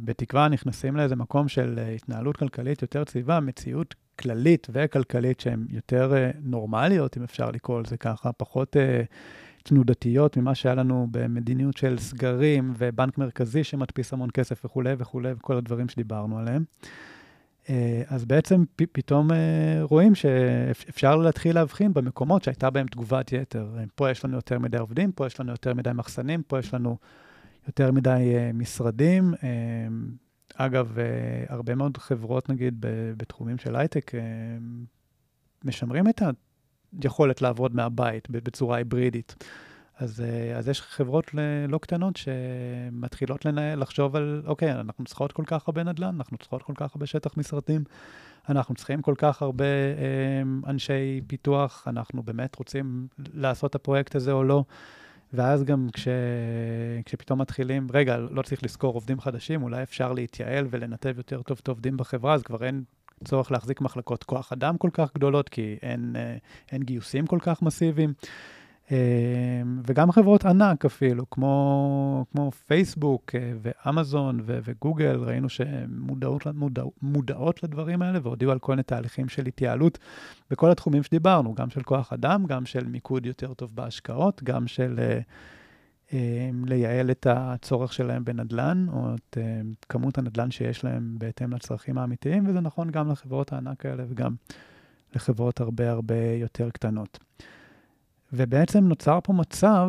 בתקווה 0.05 0.49
נכנסים 0.49 0.97
לאיזה 0.97 1.16
מקום 1.16 1.49
של 1.49 1.79
אה, 1.79 1.88
התנהלות 1.88 2.37
כלכלית 2.37 2.83
יותר 2.83 3.05
ציבה, 3.05 3.40
מציאות 3.40 3.95
כללית 4.18 4.66
וכלכלית 4.73 5.40
שהן 5.40 5.66
יותר 5.71 6.14
אה, 6.14 6.31
נורמליות, 6.42 7.16
אם 7.16 7.23
אפשר 7.23 7.51
לקרוא 7.51 7.81
לזה 7.81 7.97
ככה, 7.97 8.33
פחות 8.33 8.77
אה, 8.77 9.03
תנודתיות 9.62 10.37
ממה 10.37 10.55
שהיה 10.55 10.75
לנו 10.75 11.07
במדיניות 11.11 11.77
של 11.77 11.99
סגרים 11.99 12.75
ובנק 12.79 13.18
מרכזי 13.18 13.64
שמדפיס 13.64 14.12
המון 14.12 14.31
כסף 14.35 14.64
וכולי 14.64 14.95
וכולי, 14.99 15.33
וכל 15.33 15.57
הדברים 15.57 15.88
שדיברנו 15.88 16.38
עליהם. 16.38 16.64
אה, 17.71 18.02
אז 18.08 18.25
בעצם 18.25 18.65
פ, 18.77 18.83
פתאום 18.92 19.33
אה, 19.33 19.37
רואים 19.83 20.15
שאפשר 20.15 21.17
להתחיל 21.17 21.54
להבחין 21.54 21.94
במקומות 21.94 22.42
שהייתה 22.42 22.71
בהם 22.71 22.87
תגובת 22.87 23.33
יתר. 23.33 23.67
אה, 23.79 23.85
פה 23.94 24.10
יש 24.10 24.25
לנו 24.25 24.37
יותר 24.37 24.58
מדי 24.58 24.79
עובדים, 24.79 25.13
פה 25.13 25.27
יש 25.27 25.40
לנו 25.40 25.50
יותר 25.50 25.75
מדי 25.75 25.90
מחסנים, 25.94 26.42
פה 26.42 26.58
יש 26.58 26.75
לנו 26.75 26.96
יותר 27.67 27.92
מדי 27.92 28.35
משרדים. 28.54 29.35
אגב, 30.54 30.96
הרבה 31.48 31.75
מאוד 31.75 31.96
חברות, 31.96 32.48
נגיד, 32.48 32.77
בתחומים 33.17 33.58
של 33.58 33.77
הייטק, 33.77 34.13
משמרים 35.65 36.08
את 36.08 36.23
היכולת 37.02 37.42
לעבוד 37.42 37.75
מהבית 37.75 38.31
בצורה 38.31 38.77
היברידית. 38.77 39.44
אז, 39.99 40.25
אז 40.57 40.69
יש 40.69 40.81
חברות 40.81 41.35
לא 41.69 41.79
קטנות 41.79 42.17
שמתחילות 42.17 43.45
לנהל, 43.45 43.81
לחשוב 43.81 44.17
על, 44.17 44.43
אוקיי, 44.47 44.73
אנחנו 44.73 45.05
צריכות 45.05 45.33
כל 45.33 45.43
כך 45.47 45.69
הרבה 45.69 45.83
נדל"ן, 45.83 46.15
אנחנו 46.17 46.38
צריכות 46.38 46.63
כל 46.63 46.73
כך 46.77 46.95
הרבה 46.95 47.07
שטח 47.07 47.37
משרדים, 47.37 47.85
אנחנו 48.49 48.75
צריכים 48.75 49.03
כל 49.03 49.15
כך 49.19 49.43
הרבה 49.43 49.65
אה, 49.65 50.71
אנשי 50.71 51.21
פיתוח, 51.27 51.85
אנחנו 51.87 52.23
באמת 52.23 52.57
רוצים 52.57 53.07
לעשות 53.35 53.71
את 53.71 53.75
הפרויקט 53.75 54.15
הזה 54.15 54.33
או 54.33 54.45
לא. 54.45 54.65
ואז 55.33 55.65
גם 55.65 55.88
כש, 55.93 56.09
כשפתאום 57.05 57.40
מתחילים, 57.40 57.87
רגע, 57.93 58.17
לא 58.17 58.43
צריך 58.43 58.65
לזכור 58.65 58.95
עובדים 58.95 59.21
חדשים, 59.21 59.63
אולי 59.63 59.83
אפשר 59.83 60.13
להתייעל 60.13 60.67
ולנתב 60.71 61.15
יותר 61.17 61.43
טוב 61.43 61.61
את 61.63 61.69
העובדים 61.69 61.97
בחברה, 61.97 62.35
אז 62.35 62.43
כבר 62.43 62.65
אין 62.65 62.85
צורך 63.25 63.53
להחזיק 63.53 63.81
מחלקות 63.81 64.25
כוח 64.25 64.53
אדם 64.53 64.79
כל 64.79 64.90
כך 64.93 65.15
גדולות, 65.15 65.49
כי 65.49 65.77
אין, 65.83 66.17
אה, 66.17 66.37
אין 66.73 66.83
גיוסים 66.83 67.27
כל 67.27 67.38
כך 67.43 67.63
מסיביים. 67.63 68.13
אמ, 68.90 68.96
וגם 69.87 70.12
חברות 70.12 70.44
ענק 70.44 70.85
אפילו, 70.85 71.30
כמו, 71.30 72.24
כמו 72.33 72.50
פייסבוק 72.50 73.35
אה, 73.35 73.52
ואמזון 73.62 74.40
ו- 74.44 74.58
וגוגל, 74.64 75.16
ראינו 75.24 75.48
שהן 75.48 75.90
מודעות, 75.98 76.46
מודע, 76.54 76.83
מודעות 77.02 77.62
לדברים 77.62 78.02
האלה 78.02 78.18
והודיעו 78.22 78.52
על 78.52 78.58
כל 78.58 78.72
מיני 78.72 78.83
תהליכים 78.83 79.28
של 79.28 79.46
התייעלות 79.46 79.98
בכל 80.50 80.70
התחומים 80.70 81.02
שדיברנו, 81.02 81.54
גם 81.54 81.70
של 81.70 81.83
כוח 81.83 82.12
אדם, 82.12 82.46
גם 82.46 82.66
של 82.66 82.87
מיקוד 82.87 83.26
יותר 83.26 83.54
טוב 83.54 83.70
בהשקעות, 83.74 84.42
גם 84.42 84.66
של 84.66 84.98
uh, 84.98 86.10
um, 86.10 86.14
לייעל 86.64 87.10
את 87.10 87.26
הצורך 87.30 87.92
שלהם 87.92 88.24
בנדל"ן, 88.24 88.87
או 88.92 89.14
את 89.14 89.37
uh, 89.40 89.87
כמות 89.88 90.18
הנדל"ן 90.18 90.50
שיש 90.50 90.85
להם 90.85 91.14
בהתאם 91.18 91.52
לצרכים 91.52 91.98
האמיתיים, 91.98 92.46
וזה 92.46 92.60
נכון 92.60 92.90
גם 92.90 93.10
לחברות 93.10 93.52
הענק 93.52 93.87
האלה 93.87 94.04
וגם 94.08 94.35
לחברות 95.14 95.60
הרבה 95.60 95.90
הרבה 95.90 96.24
יותר 96.40 96.70
קטנות. 96.70 97.18
ובעצם 98.33 98.88
נוצר 98.88 99.18
פה 99.24 99.33
מצב 99.33 99.88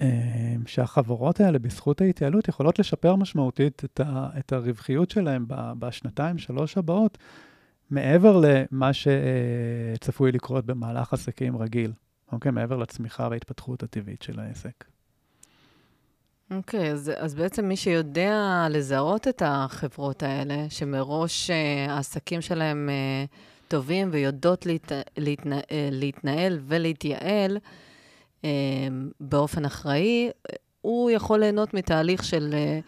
אה, 0.00 0.54
שהחברות 0.66 1.40
האלה, 1.40 1.58
בזכות 1.58 2.00
ההתייעלות, 2.00 2.48
יכולות 2.48 2.78
לשפר 2.78 3.16
משמעותית 3.16 3.84
את, 3.84 4.00
ה, 4.00 4.28
את 4.38 4.52
הרווחיות 4.52 5.10
שלהם 5.10 5.44
בשנתיים, 5.48 6.38
שלוש 6.38 6.78
הבאות, 6.78 7.18
מעבר 7.90 8.40
למה 8.40 8.90
שצפוי 8.92 10.32
לקרות 10.32 10.66
במהלך 10.66 11.12
עסקים 11.12 11.56
רגיל, 11.56 11.92
אוקיי? 12.32 12.52
מעבר 12.52 12.76
לצמיחה 12.76 13.28
וההתפתחות 13.30 13.82
הטבעית 13.82 14.22
של 14.22 14.40
העסק. 14.40 14.84
אוקיי, 16.50 16.90
okay, 16.90 16.92
אז, 16.92 17.12
אז 17.16 17.34
בעצם 17.34 17.68
מי 17.68 17.76
שיודע 17.76 18.66
לזהות 18.70 19.28
את 19.28 19.42
החברות 19.44 20.22
האלה, 20.22 20.66
שמראש 20.68 21.50
uh, 21.50 21.90
העסקים 21.90 22.40
שלהם 22.40 22.88
uh, 22.88 23.34
טובים 23.70 24.08
ויודעות 24.12 24.66
להת... 24.66 24.92
להתנה... 25.16 25.60
להתנהל 25.90 26.58
ולהתייעל 26.62 27.58
אה, 28.44 28.50
באופן 29.20 29.64
אחראי, 29.64 30.30
הוא 30.80 31.10
יכול 31.10 31.40
ליהנות 31.40 31.74
מתהליך 31.74 32.24
של, 32.24 32.50
אה, 32.52 32.80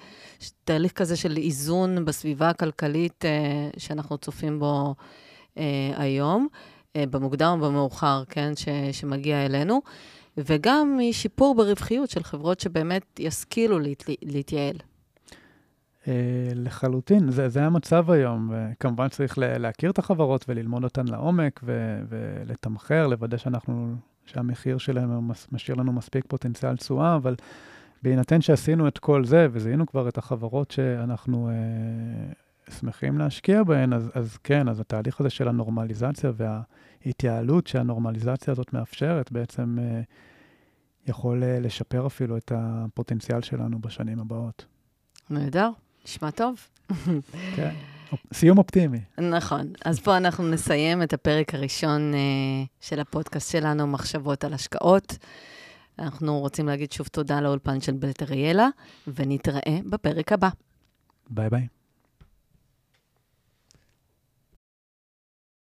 תהליך 0.65 0.93
כזה 0.93 1.17
של 1.17 1.37
איזון 1.37 2.05
בסביבה 2.05 2.49
הכלכלית 2.49 3.25
אה, 3.25 3.71
שאנחנו 3.79 4.19
צופים 4.19 4.59
בו 4.59 4.95
היום, 5.97 6.49
במוקדם 6.99 7.59
או 7.61 7.67
במאוחר, 7.67 8.23
כן, 8.29 8.53
ש... 8.57 8.69
שמגיע 8.93 9.47
אלינו, 9.47 9.83
וגם 10.37 10.99
משיפור 10.99 11.55
ברווחיות 11.55 12.11
של 12.11 12.23
חברות 12.23 12.61
שבאמת 12.61 13.21
ישכילו 13.21 13.79
להת... 13.79 14.05
להתייעל. 14.23 14.77
אה, 16.09 16.53
לחלוטין, 16.55 17.31
זה, 17.31 17.49
זה 17.49 17.65
המצב 17.65 18.11
היום, 18.11 18.53
וכמובן 18.53 19.09
צריך 19.09 19.39
להכיר 19.39 19.91
את 19.91 19.99
החברות 19.99 20.45
וללמוד 20.49 20.85
אותן 20.85 21.09
לעומק 21.09 21.61
ו, 21.65 22.01
ולתמחר, 22.09 23.07
לוודא 23.07 23.37
שאנחנו, 23.37 23.95
שהמחיר 24.27 24.79
שלהם 24.79 25.31
משאיר 25.53 25.77
לנו 25.77 25.93
מספיק 25.93 26.25
פוטנציאל 26.29 26.77
תשואה, 26.77 27.17
אבל 27.17 27.35
בהינתן 28.03 28.41
שעשינו 28.41 28.89
את 28.89 28.99
כל 28.99 29.25
זה 29.25 29.47
וזיהינו 29.53 29.87
כבר 29.87 30.09
את 30.09 30.19
החברות 30.19 30.71
שאנחנו 30.71 31.49
אה, 31.49 32.33
שמחים 32.73 33.19
להשקיע 33.19 33.63
בהן, 33.63 33.93
אז, 33.93 34.11
אז 34.15 34.37
כן, 34.37 34.69
אז 34.69 34.81
התהליך 34.81 35.21
הזה 35.21 35.31
של 35.31 35.49
הנורמליזציה 35.49 36.33
וההתייעלות 36.37 37.67
שהנורמליזציה 37.67 38.53
הזאת 38.53 38.73
מאפשרת, 38.73 39.33
בעצם 39.33 39.79
אה, 39.81 40.01
יכול 41.07 41.45
אה, 41.45 41.61
לשפר 41.61 42.07
אפילו 42.07 42.37
את 42.37 42.53
הפוטנציאל 42.55 43.41
שלנו 43.41 43.79
בשנים 43.79 44.21
הבאות. 44.21 44.67
נהדר. 45.31 45.71
נשמע 46.05 46.31
טוב. 46.31 46.69
כן, 47.57 47.75
סיום 48.33 48.59
אופטימי. 48.59 49.01
נכון. 49.19 49.73
אז 49.85 50.01
פה 50.01 50.17
אנחנו 50.17 50.49
נסיים 50.49 51.03
את 51.03 51.13
הפרק 51.13 51.55
הראשון 51.55 52.13
uh, 52.15 52.17
של 52.81 53.01
הפודקאסט 53.01 53.53
שלנו, 53.53 53.87
מחשבות 53.87 54.45
על 54.45 54.55
השקעות. 54.55 55.19
אנחנו 55.99 56.39
רוצים 56.39 56.67
להגיד 56.67 56.93
שוב 56.93 57.07
תודה 57.07 57.41
לאולפן 57.41 57.81
של 57.81 57.93
בלט 57.93 58.23
אריאלה, 58.23 58.69
ונתראה 59.07 59.79
בפרק 59.91 60.33
הבא. 60.33 60.49
ביי 61.31 61.51
ביי. 61.51 61.67